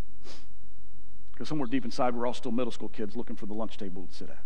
Because 1.33 1.49
somewhere 1.49 1.69
deep 1.69 1.85
inside, 1.85 2.15
we're 2.15 2.27
all 2.27 2.35
still 2.35 2.53
middle 2.53 2.73
school 2.73 2.89
kids 2.89 3.17
looking 3.17 3.37
for 3.37 3.47
the 3.47 3.55
lunch 3.55 3.77
table 3.77 4.07
to 4.07 4.15
sit 4.15 4.31
at. 4.31 4.45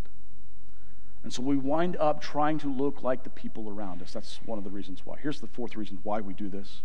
And 1.22 1.32
so 1.32 1.42
we 1.42 1.56
wind 1.56 1.96
up 1.96 2.20
trying 2.20 2.58
to 2.60 2.72
look 2.72 3.02
like 3.02 3.24
the 3.24 3.30
people 3.30 3.68
around 3.68 4.02
us. 4.02 4.12
That's 4.12 4.40
one 4.46 4.58
of 4.58 4.64
the 4.64 4.70
reasons 4.70 5.02
why. 5.04 5.16
Here's 5.22 5.40
the 5.40 5.46
fourth 5.46 5.76
reason 5.76 5.98
why 6.02 6.20
we 6.20 6.32
do 6.32 6.48
this. 6.48 6.82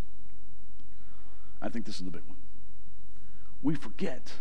I 1.60 1.68
think 1.68 1.86
this 1.86 1.96
is 1.96 2.04
the 2.04 2.10
big 2.10 2.22
one. 2.26 2.36
We 3.62 3.74
forget 3.74 4.34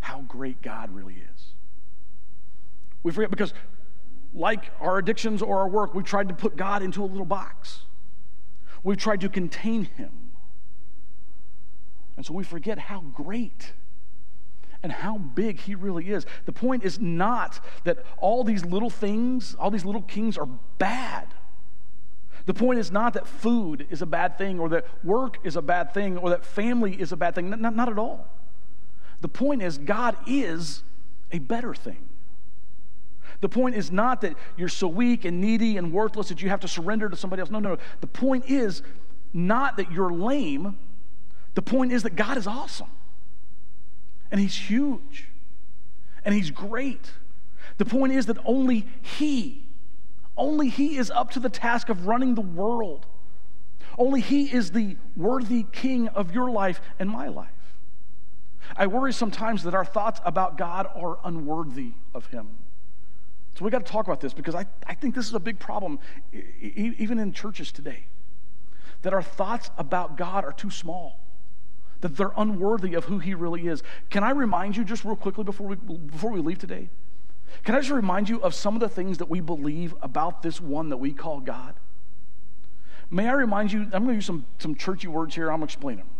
how 0.00 0.22
great 0.22 0.62
God 0.62 0.90
really 0.90 1.14
is. 1.14 1.52
We 3.02 3.12
forget 3.12 3.30
because 3.30 3.54
like 4.34 4.70
our 4.80 4.98
addictions 4.98 5.42
or 5.42 5.58
our 5.58 5.68
work, 5.68 5.94
we've 5.94 6.04
tried 6.04 6.28
to 6.28 6.34
put 6.34 6.56
God 6.56 6.82
into 6.82 7.02
a 7.02 7.06
little 7.06 7.26
box. 7.26 7.80
We've 8.82 8.98
tried 8.98 9.20
to 9.22 9.28
contain 9.28 9.84
him. 9.84 10.30
And 12.16 12.26
so 12.26 12.34
we 12.34 12.44
forget 12.44 12.78
how 12.78 13.00
great 13.00 13.72
and 14.82 14.92
how 14.92 15.18
big 15.18 15.60
he 15.60 15.74
really 15.74 16.10
is. 16.10 16.26
The 16.46 16.52
point 16.52 16.84
is 16.84 17.00
not 17.00 17.60
that 17.84 18.04
all 18.18 18.44
these 18.44 18.64
little 18.64 18.90
things, 18.90 19.56
all 19.58 19.70
these 19.70 19.84
little 19.84 20.02
kings 20.02 20.38
are 20.38 20.48
bad. 20.78 21.34
The 22.46 22.54
point 22.54 22.78
is 22.78 22.90
not 22.90 23.14
that 23.14 23.26
food 23.26 23.86
is 23.90 24.00
a 24.02 24.06
bad 24.06 24.38
thing 24.38 24.58
or 24.58 24.68
that 24.70 24.86
work 25.04 25.38
is 25.44 25.56
a 25.56 25.62
bad 25.62 25.92
thing 25.92 26.16
or 26.16 26.30
that 26.30 26.44
family 26.44 26.98
is 26.98 27.12
a 27.12 27.16
bad 27.16 27.34
thing. 27.34 27.50
Not, 27.50 27.74
not 27.74 27.88
at 27.88 27.98
all. 27.98 28.26
The 29.20 29.28
point 29.28 29.62
is, 29.62 29.78
God 29.78 30.16
is 30.26 30.82
a 31.32 31.40
better 31.40 31.74
thing. 31.74 32.07
The 33.40 33.48
point 33.48 33.76
is 33.76 33.92
not 33.92 34.20
that 34.22 34.36
you're 34.56 34.68
so 34.68 34.88
weak 34.88 35.24
and 35.24 35.40
needy 35.40 35.76
and 35.76 35.92
worthless 35.92 36.28
that 36.28 36.42
you 36.42 36.48
have 36.48 36.60
to 36.60 36.68
surrender 36.68 37.08
to 37.08 37.16
somebody 37.16 37.40
else. 37.40 37.50
No, 37.50 37.60
no. 37.60 37.70
no. 37.70 37.78
The 38.00 38.06
point 38.06 38.46
is 38.46 38.82
not 39.32 39.76
that 39.76 39.92
you're 39.92 40.12
lame. 40.12 40.76
The 41.54 41.62
point 41.62 41.92
is 41.92 42.02
that 42.02 42.16
God 42.16 42.36
is 42.36 42.46
awesome. 42.46 42.88
And 44.30 44.40
He's 44.40 44.56
huge. 44.56 45.28
And 46.24 46.34
He's 46.34 46.50
great. 46.50 47.12
The 47.78 47.84
point 47.84 48.12
is 48.12 48.26
that 48.26 48.38
only 48.44 48.86
He, 49.02 49.66
only 50.36 50.68
He 50.68 50.96
is 50.96 51.10
up 51.10 51.30
to 51.32 51.40
the 51.40 51.48
task 51.48 51.88
of 51.88 52.06
running 52.06 52.34
the 52.34 52.40
world. 52.40 53.06
Only 53.96 54.20
He 54.20 54.52
is 54.52 54.72
the 54.72 54.96
worthy 55.16 55.64
King 55.72 56.08
of 56.08 56.34
your 56.34 56.50
life 56.50 56.80
and 56.98 57.08
my 57.08 57.28
life. 57.28 57.48
I 58.76 58.86
worry 58.88 59.12
sometimes 59.12 59.62
that 59.62 59.74
our 59.74 59.84
thoughts 59.84 60.20
about 60.24 60.58
God 60.58 60.88
are 60.94 61.18
unworthy 61.24 61.92
of 62.14 62.26
Him. 62.26 62.48
So 63.58 63.64
we 63.64 63.72
got 63.72 63.84
to 63.84 63.90
talk 63.90 64.06
about 64.06 64.20
this 64.20 64.32
because 64.32 64.54
I, 64.54 64.66
I 64.86 64.94
think 64.94 65.16
this 65.16 65.26
is 65.26 65.34
a 65.34 65.40
big 65.40 65.58
problem, 65.58 65.98
even 66.60 67.18
in 67.18 67.32
churches 67.32 67.72
today, 67.72 68.04
that 69.02 69.12
our 69.12 69.20
thoughts 69.20 69.72
about 69.76 70.16
God 70.16 70.44
are 70.44 70.52
too 70.52 70.70
small, 70.70 71.18
that 72.00 72.16
they're 72.16 72.30
unworthy 72.36 72.94
of 72.94 73.06
who 73.06 73.18
He 73.18 73.34
really 73.34 73.66
is. 73.66 73.82
Can 74.10 74.22
I 74.22 74.30
remind 74.30 74.76
you 74.76 74.84
just 74.84 75.04
real 75.04 75.16
quickly 75.16 75.42
before 75.42 75.66
we, 75.66 75.74
before 75.74 76.30
we 76.30 76.38
leave 76.38 76.58
today? 76.58 76.88
Can 77.64 77.74
I 77.74 77.80
just 77.80 77.90
remind 77.90 78.28
you 78.28 78.40
of 78.42 78.54
some 78.54 78.74
of 78.74 78.80
the 78.80 78.88
things 78.88 79.18
that 79.18 79.28
we 79.28 79.40
believe 79.40 79.92
about 80.02 80.40
this 80.40 80.60
one 80.60 80.90
that 80.90 80.98
we 80.98 81.12
call 81.12 81.40
God? 81.40 81.74
May 83.10 83.28
I 83.28 83.32
remind 83.32 83.72
you, 83.72 83.80
I'm 83.92 84.04
going 84.04 84.06
to 84.06 84.14
use 84.14 84.26
some, 84.26 84.46
some 84.58 84.76
churchy 84.76 85.08
words 85.08 85.34
here, 85.34 85.50
I'm 85.50 85.58
going 85.58 85.66
to 85.66 85.72
explain 85.72 85.96
them. 85.96 86.10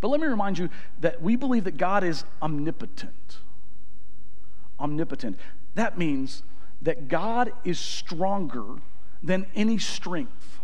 But 0.00 0.10
let 0.10 0.20
me 0.20 0.28
remind 0.28 0.58
you 0.58 0.68
that 1.00 1.20
we 1.20 1.34
believe 1.34 1.64
that 1.64 1.76
God 1.76 2.04
is 2.04 2.22
omnipotent. 2.40 3.38
Omnipotent. 4.78 5.40
That 5.74 5.98
means 5.98 6.42
that 6.82 7.08
God 7.08 7.52
is 7.64 7.78
stronger 7.78 8.80
than 9.22 9.46
any 9.54 9.78
strength. 9.78 10.60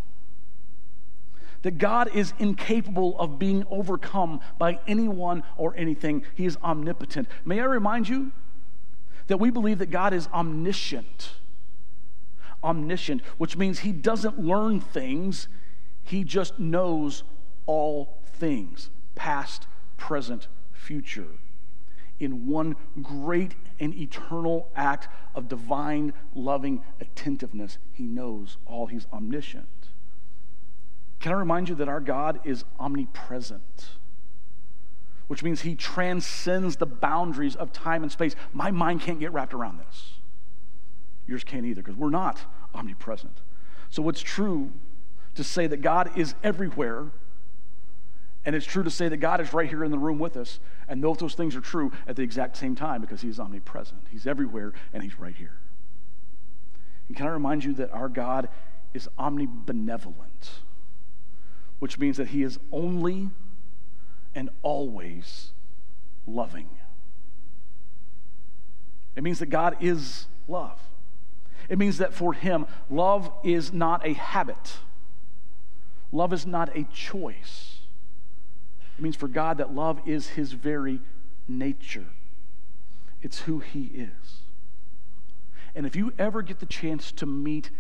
that 1.63 1.79
God 1.79 2.11
is 2.15 2.33
incapable 2.39 3.19
of 3.19 3.39
being 3.39 3.65
overcome 3.71 4.41
by 4.59 4.79
anyone 4.87 5.43
or 5.57 5.75
anything. 5.77 6.23
He 6.35 6.47
is 6.47 6.57
omnipotent. 6.63 7.29
May 7.45 7.61
I 7.61 7.65
remind 7.65 8.09
you 8.09 8.33
that 9.27 9.39
we 9.39 9.51
believe 9.51 9.79
that 9.79 9.91
God 9.91 10.13
is 10.13 10.29
omniscient. 10.29 11.33
Omniscient, 12.65 13.23
which 13.39 13.57
means 13.57 13.81
he 13.81 13.93
doesn't 13.93 14.39
learn 14.39 14.81
things, 14.81 15.49
he 16.03 16.25
just 16.25 16.59
knows 16.59 17.25
all 17.67 18.19
things 18.25 18.91
past, 19.15 19.67
present, 19.97 20.49
future. 20.73 21.27
In 22.21 22.47
one 22.47 22.77
great 23.03 23.55
and 23.81 23.95
eternal 23.95 24.69
act 24.77 25.09
of 25.35 25.49
divine, 25.49 26.13
loving 26.35 26.83
attentiveness, 27.01 27.79
he 27.93 28.05
knows 28.05 28.59
all. 28.67 28.87
He's 28.87 29.07
omniscient. 29.13 29.67
Can 31.19 31.33
I 31.33 31.37
remind 31.37 31.69
you 31.69 31.75
that 31.77 31.89
our 31.89 32.01
God 32.01 32.41
is 32.45 32.65
omnipresent? 32.79 33.89
Which 35.27 35.43
means 35.43 35.63
he 35.63 35.75
transcends 35.75 36.77
the 36.77 36.87
boundaries 36.87 37.57
of 37.57 37.73
time 37.73 38.03
and 38.03 38.11
space. 38.11 38.35
My 38.53 38.71
mind 38.71 39.01
can't 39.01 39.21
get 39.21 39.33
wrapped 39.33 39.55
around 39.55 39.79
this. 39.79 40.15
Yours 41.27 41.45
can't 41.45 41.65
either, 41.65 41.83
because 41.83 41.97
we're 41.97 42.11
not 42.11 42.41
omnipresent. 42.75 43.41
So 43.91 44.09
it's 44.09 44.21
true 44.21 44.73
to 45.37 45.45
say 45.45 45.67
that 45.69 45.83
God 45.83 46.19
is 46.19 46.35
everywhere, 46.43 47.13
and 48.45 48.57
it's 48.57 48.67
true 48.67 48.83
to 48.83 48.91
say 48.91 49.09
that 49.09 49.19
God 49.19 49.41
is 49.41 49.53
right 49.53 49.69
here 49.69 49.85
in 49.85 49.91
the 49.91 49.99
room 49.99 50.19
with 50.19 50.37
us, 50.37 50.59
and 50.91 51.01
both 51.01 51.19
those 51.19 51.35
things 51.35 51.57
are 51.57 51.63
true 51.63 51.91
at 52.07 52.17
the 52.17 52.23
exact 52.23 52.59
same 52.59 52.75
time 52.75 53.01
because 53.01 53.23
he 53.23 53.29
is 53.29 53.41
omnipresent. 53.41 54.03
He's 54.11 54.27
everywhere, 54.27 54.75
and 54.93 55.03
he's 55.03 55.19
right 55.19 55.35
here. 55.35 55.59
And 57.09 57.17
can 57.17 57.27
I 57.27 57.31
remind 57.31 57.65
you 57.65 57.73
that 57.75 57.91
our 57.93 58.11
God 58.11 58.51
is 58.93 59.09
omnibenevolent? 59.19 60.51
which 61.81 61.99
means 61.99 62.19
that 62.19 62.29
he 62.29 62.45
is 62.45 62.61
only 62.71 63.31
and 64.35 64.51
always 64.63 65.51
loving. 66.27 66.69
It 69.17 69.25
means 69.25 69.41
that 69.41 69.47
God 69.47 69.77
is 69.81 70.27
love. 70.47 70.79
It 71.69 71.79
means 71.79 71.99
that 71.99 72.15
for 72.15 72.33
him, 72.33 72.67
love 72.89 73.33
is 73.43 73.73
not 73.73 74.07
a 74.07 74.13
habit, 74.13 74.79
love 76.13 76.33
is 76.33 76.47
not 76.47 76.77
a 76.77 76.85
choice. 76.85 77.70
It 79.01 79.03
means 79.03 79.17
for 79.17 79.29
God 79.29 79.57
that 79.57 79.75
love 79.75 79.99
is 80.05 80.29
his 80.29 80.53
very 80.53 81.01
nature, 81.49 82.05
it's 83.23 83.39
who 83.41 83.61
he 83.61 83.85
is. 83.95 84.43
And 85.75 85.87
if 85.87 85.97
you 85.97 86.13
ever 86.19 86.43
get 86.43 86.59
the 86.61 86.67
chance 86.67 87.11
to 87.13 87.25
meet 87.25 87.71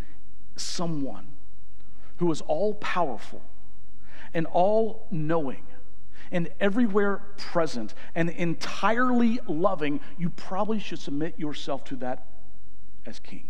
someone 0.57 1.27
who 2.17 2.33
is 2.33 2.41
all 2.41 2.73
powerful, 2.73 3.43
and 4.33 4.47
all 4.47 5.09
knowing 5.11 5.67
and 6.33 6.49
everywhere 6.59 7.21
present 7.37 7.93
and 8.15 8.31
entirely 8.31 9.41
loving, 9.47 10.01
you 10.17 10.31
probably 10.31 10.79
should 10.79 11.01
submit 11.01 11.39
yourself 11.39 11.85
to 11.85 11.97
that 11.97 12.29
as 13.05 13.19
king. 13.19 13.47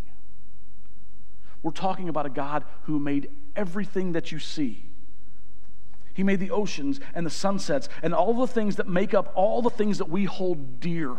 We're 1.62 1.70
talking 1.70 2.08
about 2.08 2.26
a 2.26 2.30
God 2.30 2.64
who 2.84 2.98
made 2.98 3.30
everything 3.54 4.10
that 4.12 4.32
you 4.32 4.40
see. 4.40 4.89
He 6.14 6.22
made 6.22 6.40
the 6.40 6.50
oceans 6.50 7.00
and 7.14 7.24
the 7.24 7.30
sunsets 7.30 7.88
and 8.02 8.14
all 8.14 8.34
the 8.34 8.46
things 8.46 8.76
that 8.76 8.88
make 8.88 9.14
up 9.14 9.32
all 9.34 9.62
the 9.62 9.70
things 9.70 9.98
that 9.98 10.08
we 10.08 10.24
hold 10.24 10.80
dear 10.80 11.16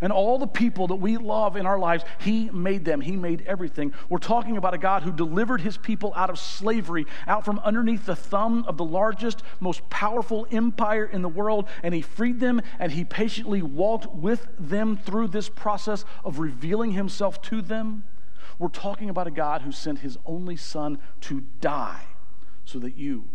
and 0.00 0.12
all 0.12 0.38
the 0.38 0.46
people 0.46 0.88
that 0.88 0.96
we 0.96 1.16
love 1.16 1.56
in 1.56 1.66
our 1.66 1.78
lives, 1.78 2.04
He 2.18 2.50
made 2.50 2.84
them. 2.84 3.00
He 3.00 3.16
made 3.16 3.42
everything. 3.46 3.94
We're 4.08 4.18
talking 4.18 4.56
about 4.56 4.74
a 4.74 4.78
God 4.78 5.02
who 5.02 5.12
delivered 5.12 5.60
His 5.60 5.76
people 5.76 6.12
out 6.16 6.30
of 6.30 6.38
slavery, 6.38 7.06
out 7.26 7.44
from 7.44 7.58
underneath 7.60 8.06
the 8.06 8.16
thumb 8.16 8.64
of 8.66 8.76
the 8.76 8.84
largest, 8.84 9.42
most 9.60 9.88
powerful 9.90 10.46
empire 10.50 11.04
in 11.04 11.22
the 11.22 11.28
world, 11.28 11.68
and 11.82 11.94
He 11.94 12.02
freed 12.02 12.40
them 12.40 12.60
and 12.78 12.92
He 12.92 13.04
patiently 13.04 13.62
walked 13.62 14.14
with 14.14 14.48
them 14.58 14.96
through 14.96 15.28
this 15.28 15.48
process 15.48 16.04
of 16.24 16.38
revealing 16.38 16.92
Himself 16.92 17.40
to 17.42 17.62
them. 17.62 18.04
We're 18.58 18.68
talking 18.68 19.10
about 19.10 19.26
a 19.26 19.32
God 19.32 19.62
who 19.62 19.72
sent 19.72 20.00
His 20.00 20.18
only 20.24 20.56
Son 20.56 20.98
to 21.22 21.44
die 21.60 22.04
so 22.64 22.78
that 22.78 22.96
you 22.96 23.28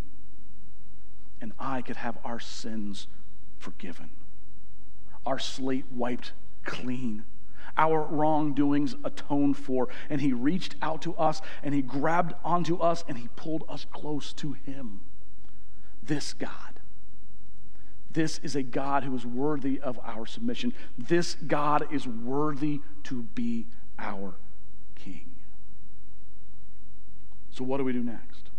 and 1.41 1.53
I 1.59 1.81
could 1.81 1.97
have 1.97 2.17
our 2.23 2.39
sins 2.39 3.07
forgiven, 3.57 4.11
our 5.25 5.39
slate 5.39 5.85
wiped 5.91 6.33
clean, 6.63 7.25
our 7.77 8.03
wrongdoings 8.03 8.95
atoned 9.03 9.57
for. 9.57 9.89
And 10.09 10.21
he 10.21 10.33
reached 10.33 10.75
out 10.81 11.01
to 11.03 11.15
us 11.15 11.41
and 11.63 11.73
he 11.73 11.81
grabbed 11.81 12.33
onto 12.43 12.77
us 12.77 13.03
and 13.07 13.17
he 13.17 13.29
pulled 13.35 13.63
us 13.67 13.85
close 13.91 14.33
to 14.33 14.53
him. 14.53 15.01
This 16.03 16.33
God. 16.33 16.79
This 18.11 18.39
is 18.39 18.55
a 18.55 18.63
God 18.63 19.03
who 19.03 19.15
is 19.15 19.25
worthy 19.25 19.79
of 19.79 19.97
our 20.03 20.25
submission. 20.25 20.73
This 20.97 21.35
God 21.35 21.87
is 21.93 22.05
worthy 22.05 22.81
to 23.03 23.23
be 23.23 23.67
our 23.97 24.35
King. 24.95 25.31
So, 27.51 27.63
what 27.63 27.77
do 27.77 27.85
we 27.85 27.93
do 27.93 28.03
next? 28.03 28.49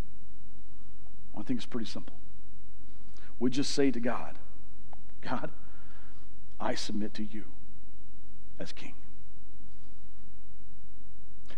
Well, 1.33 1.43
I 1.43 1.47
think 1.47 1.59
it's 1.59 1.67
pretty 1.67 1.87
simple. 1.87 2.17
We 3.43 3.51
just 3.51 3.75
say 3.75 3.91
to 3.91 3.99
God, 3.99 4.39
God, 5.21 5.51
I 6.61 6.77
submit 6.77 7.13
to 7.15 7.25
you 7.25 7.43
as 8.61 8.71
king. 8.71 8.95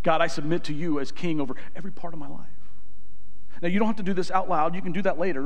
God, 0.03 0.23
I 0.23 0.27
submit 0.29 0.65
to 0.65 0.73
you 0.73 0.99
as 0.99 1.13
king 1.13 1.43
over 1.43 1.55
every 1.77 1.93
part 1.93 2.15
of 2.15 2.19
my 2.19 2.27
life. 2.27 2.49
Now, 3.61 3.69
you 3.69 3.79
don't 3.79 3.87
have 3.87 3.97
to 3.97 4.03
do 4.03 4.15
this 4.15 4.31
out 4.31 4.49
loud. 4.49 4.75
You 4.75 4.81
can 4.81 4.93
do 4.93 5.03
that 5.03 5.19
later. 5.19 5.43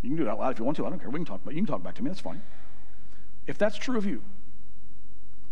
You 0.00 0.08
can 0.08 0.16
do 0.16 0.22
it 0.22 0.28
out 0.28 0.38
loud 0.38 0.52
if 0.52 0.58
you 0.58 0.64
want 0.64 0.78
to. 0.78 0.86
I 0.86 0.88
don't 0.88 0.98
care. 0.98 1.10
We 1.10 1.18
can 1.18 1.26
talk 1.26 1.42
about 1.42 1.52
You 1.52 1.60
can 1.60 1.66
talk 1.66 1.82
back 1.82 1.96
to 1.96 2.02
me. 2.02 2.08
That's 2.08 2.22
fine. 2.22 2.40
If 3.46 3.58
that's 3.58 3.76
true 3.76 3.98
of 3.98 4.06
you, 4.06 4.22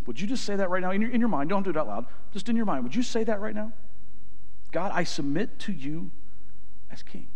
would 0.06 0.18
you 0.18 0.26
just 0.26 0.46
say 0.46 0.56
that 0.56 0.70
right 0.70 0.80
now 0.80 0.90
in 0.90 1.02
your, 1.02 1.10
in 1.10 1.20
your 1.20 1.28
mind? 1.28 1.50
Don't 1.50 1.64
do 1.64 1.68
it 1.68 1.76
out 1.76 1.86
loud. 1.86 2.06
Just 2.32 2.48
in 2.48 2.56
your 2.56 2.64
mind. 2.64 2.82
Would 2.84 2.94
you 2.94 3.02
say 3.02 3.24
that 3.24 3.42
right 3.42 3.54
now? 3.54 3.72
God, 4.72 4.90
I 4.94 5.04
submit 5.04 5.58
to 5.58 5.72
you 5.72 6.12
as 6.90 7.02
king. 7.02 7.28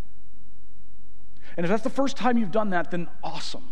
And 1.57 1.65
if 1.65 1.71
that's 1.71 1.83
the 1.83 1.91
first 1.91 2.17
time 2.17 2.37
you've 2.37 2.51
done 2.51 2.71
that, 2.71 2.91
then 2.91 3.09
awesome. 3.23 3.71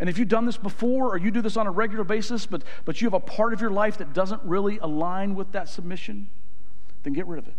And 0.00 0.08
if 0.08 0.18
you've 0.18 0.28
done 0.28 0.46
this 0.46 0.56
before 0.56 1.14
or 1.14 1.18
you 1.18 1.30
do 1.30 1.40
this 1.40 1.56
on 1.56 1.66
a 1.66 1.70
regular 1.70 2.04
basis, 2.04 2.46
but, 2.46 2.62
but 2.84 3.00
you 3.00 3.06
have 3.06 3.14
a 3.14 3.20
part 3.20 3.52
of 3.52 3.60
your 3.60 3.70
life 3.70 3.98
that 3.98 4.12
doesn't 4.12 4.42
really 4.42 4.78
align 4.78 5.34
with 5.34 5.52
that 5.52 5.68
submission, 5.68 6.28
then 7.02 7.12
get 7.12 7.26
rid 7.26 7.38
of 7.38 7.46
it. 7.46 7.56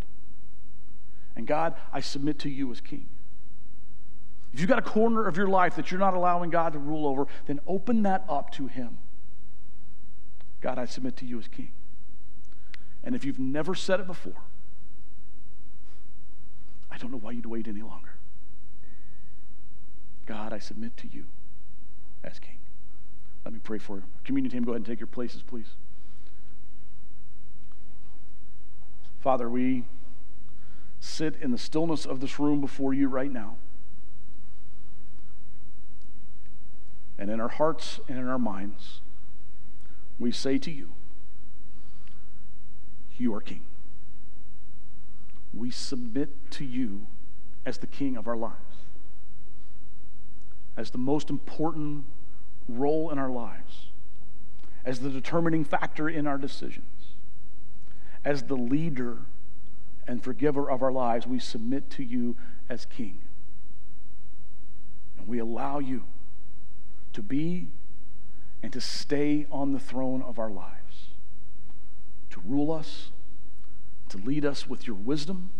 And 1.36 1.48
God, 1.48 1.76
I 1.94 2.02
submit 2.02 2.40
to 2.40 2.50
you 2.50 2.72
as 2.72 2.82
king. 2.82 3.08
If 4.54 4.60
you've 4.62 4.70
got 4.70 4.80
a 4.80 4.84
corner 4.84 5.28
of 5.28 5.36
your 5.36 5.48
life 5.48 5.76
that 5.76 5.92
you're 5.92 6.00
not 6.00 6.14
allowing 6.14 6.50
God 6.50 6.74
to 6.74 6.80
rule 6.80 7.08
over, 7.08 7.28
then 7.46 7.60
open 7.68 8.04
that 8.04 8.24
up 8.30 8.52
to 8.52 8.68
Him. 8.68 8.98
God, 10.62 10.80
I 10.80 10.86
submit 10.86 11.18
to 11.18 11.26
you 11.26 11.38
as 11.40 11.48
king. 11.48 11.72
And 13.04 13.16
if 13.16 13.26
you've 13.26 13.40
never 13.40 13.76
said 13.76 14.00
it 14.00 14.08
before, 14.08 14.44
I 16.90 16.98
don't 16.98 17.12
know 17.12 17.18
why 17.18 17.32
you'd 17.32 17.46
wait 17.46 17.68
any 17.68 17.82
longer. 17.82 18.15
God, 20.26 20.54
I 20.54 20.60
submit 20.60 20.98
to 20.98 21.08
you 21.08 21.26
as 22.24 22.40
King. 22.40 22.58
Let 23.44 23.54
me 23.54 23.60
pray 23.64 23.78
for 23.78 23.98
you. 23.98 24.04
Communion 24.24 24.52
team, 24.52 24.64
go 24.64 24.72
ahead 24.72 24.78
and 24.78 24.86
take 24.86 25.00
your 25.00 25.08
places, 25.08 25.44
please. 25.44 25.76
Father, 29.20 29.50
we 29.50 29.86
sit 31.00 31.36
in 31.42 31.52
the 31.52 31.58
stillness 31.58 32.06
of 32.06 32.20
this 32.20 32.40
room 32.40 32.62
before 32.62 32.94
you 32.94 33.08
right 33.08 33.32
now. 33.32 33.56
And 37.18 37.30
in 37.30 37.40
our 37.40 37.48
hearts 37.48 38.00
and 38.08 38.18
in 38.18 38.28
our 38.28 38.40
minds, 38.40 39.02
we 40.20 40.32
say 40.32 40.58
to 40.58 40.72
you, 40.72 40.94
You 43.18 43.34
are 43.34 43.42
King. 43.42 43.62
We 45.54 45.72
submit 45.72 46.52
to 46.52 46.66
you 46.66 47.08
as 47.66 47.78
the 47.78 47.88
King 47.88 48.18
of 48.18 48.28
our 48.28 48.36
lives, 48.36 48.75
as 50.78 50.92
the 50.92 50.98
most 50.98 51.30
important 51.30 52.06
role 52.68 53.10
in 53.10 53.20
our 53.20 53.30
lives, 53.30 53.88
as 54.84 55.00
the 55.00 55.10
determining 55.10 55.64
factor 55.64 56.10
in 56.10 56.28
our 56.28 56.38
decisions, 56.38 57.16
as 58.24 58.44
the 58.44 58.56
leader 58.56 59.20
and 60.08 60.24
forgiver 60.24 60.70
of 60.70 60.82
our 60.84 60.92
lives, 60.92 61.26
we 61.26 61.40
submit 61.40 61.90
to 61.92 62.04
you 62.04 62.36
as 62.70 62.86
King. 62.86 63.20
And 65.18 65.28
we 65.28 65.40
allow 65.40 65.80
you 65.80 66.04
to 67.14 67.22
be 67.22 67.68
and 68.62 68.74
to 68.74 68.82
stay 68.82 69.46
on 69.52 69.74
the 69.74 69.80
throne 69.80 70.22
of 70.22 70.38
our 70.40 70.50
lives, 70.50 71.10
to 72.32 72.42
rule 72.42 72.72
us, 72.72 73.12
to 74.10 74.18
lead 74.18 74.46
us 74.46 74.68
with 74.68 74.86
your 74.86 74.96
wisdom, 74.96 75.52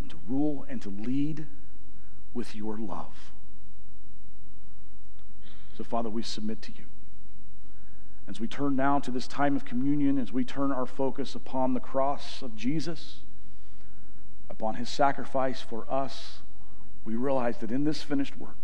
and 0.00 0.10
to 0.10 0.16
rule 0.28 0.66
and 0.68 0.82
to 0.82 0.90
lead 0.90 1.46
with 2.34 2.54
your 2.54 2.78
love. 2.78 3.32
So, 5.76 5.84
Father, 5.84 6.10
we 6.10 6.22
submit 6.22 6.62
to 6.62 6.72
you. 6.72 6.84
As 8.28 8.38
we 8.38 8.46
turn 8.46 8.76
now 8.76 8.98
to 9.00 9.10
this 9.10 9.26
time 9.26 9.56
of 9.56 9.64
communion, 9.64 10.18
as 10.18 10.32
we 10.32 10.44
turn 10.44 10.70
our 10.70 10.86
focus 10.86 11.34
upon 11.34 11.74
the 11.74 11.80
cross 11.80 12.42
of 12.42 12.54
Jesus, 12.54 13.20
upon 14.48 14.74
his 14.74 14.88
sacrifice 14.88 15.60
for 15.60 15.90
us, 15.90 16.40
we 17.04 17.14
realize 17.14 17.58
that 17.58 17.70
in 17.70 17.84
this 17.84 18.02
finished 18.02 18.36
work, 18.36 18.56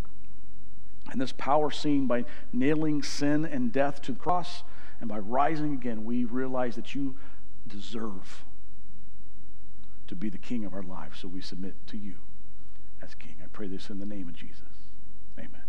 and 1.11 1.21
this 1.21 1.33
power 1.33 1.71
seen 1.71 2.07
by 2.07 2.25
nailing 2.53 3.03
sin 3.03 3.45
and 3.45 3.73
death 3.73 4.03
to 4.03 4.12
the 4.12 4.19
cross 4.19 4.62
and 5.01 5.09
by 5.09 5.19
rising 5.19 5.73
again, 5.73 6.05
we 6.05 6.25
realize 6.25 6.75
that 6.77 6.95
you 6.95 7.17
deserve 7.67 8.45
to 10.07 10.14
be 10.14 10.29
the 10.29 10.39
king 10.39 10.64
of 10.64 10.73
our 10.73 10.83
lives. 10.83 11.21
So 11.21 11.29
we 11.29 11.41
submit 11.41 11.75
to 11.89 11.97
you 11.97 12.14
as 13.03 13.15
king. 13.15 13.37
I 13.43 13.47
pray 13.49 13.69
this 13.69 13.91
in 13.91 13.99
the 13.99 14.07
name 14.07 14.29
of 14.29 14.35
Jesus. 14.35 14.89
Amen. 15.39 15.66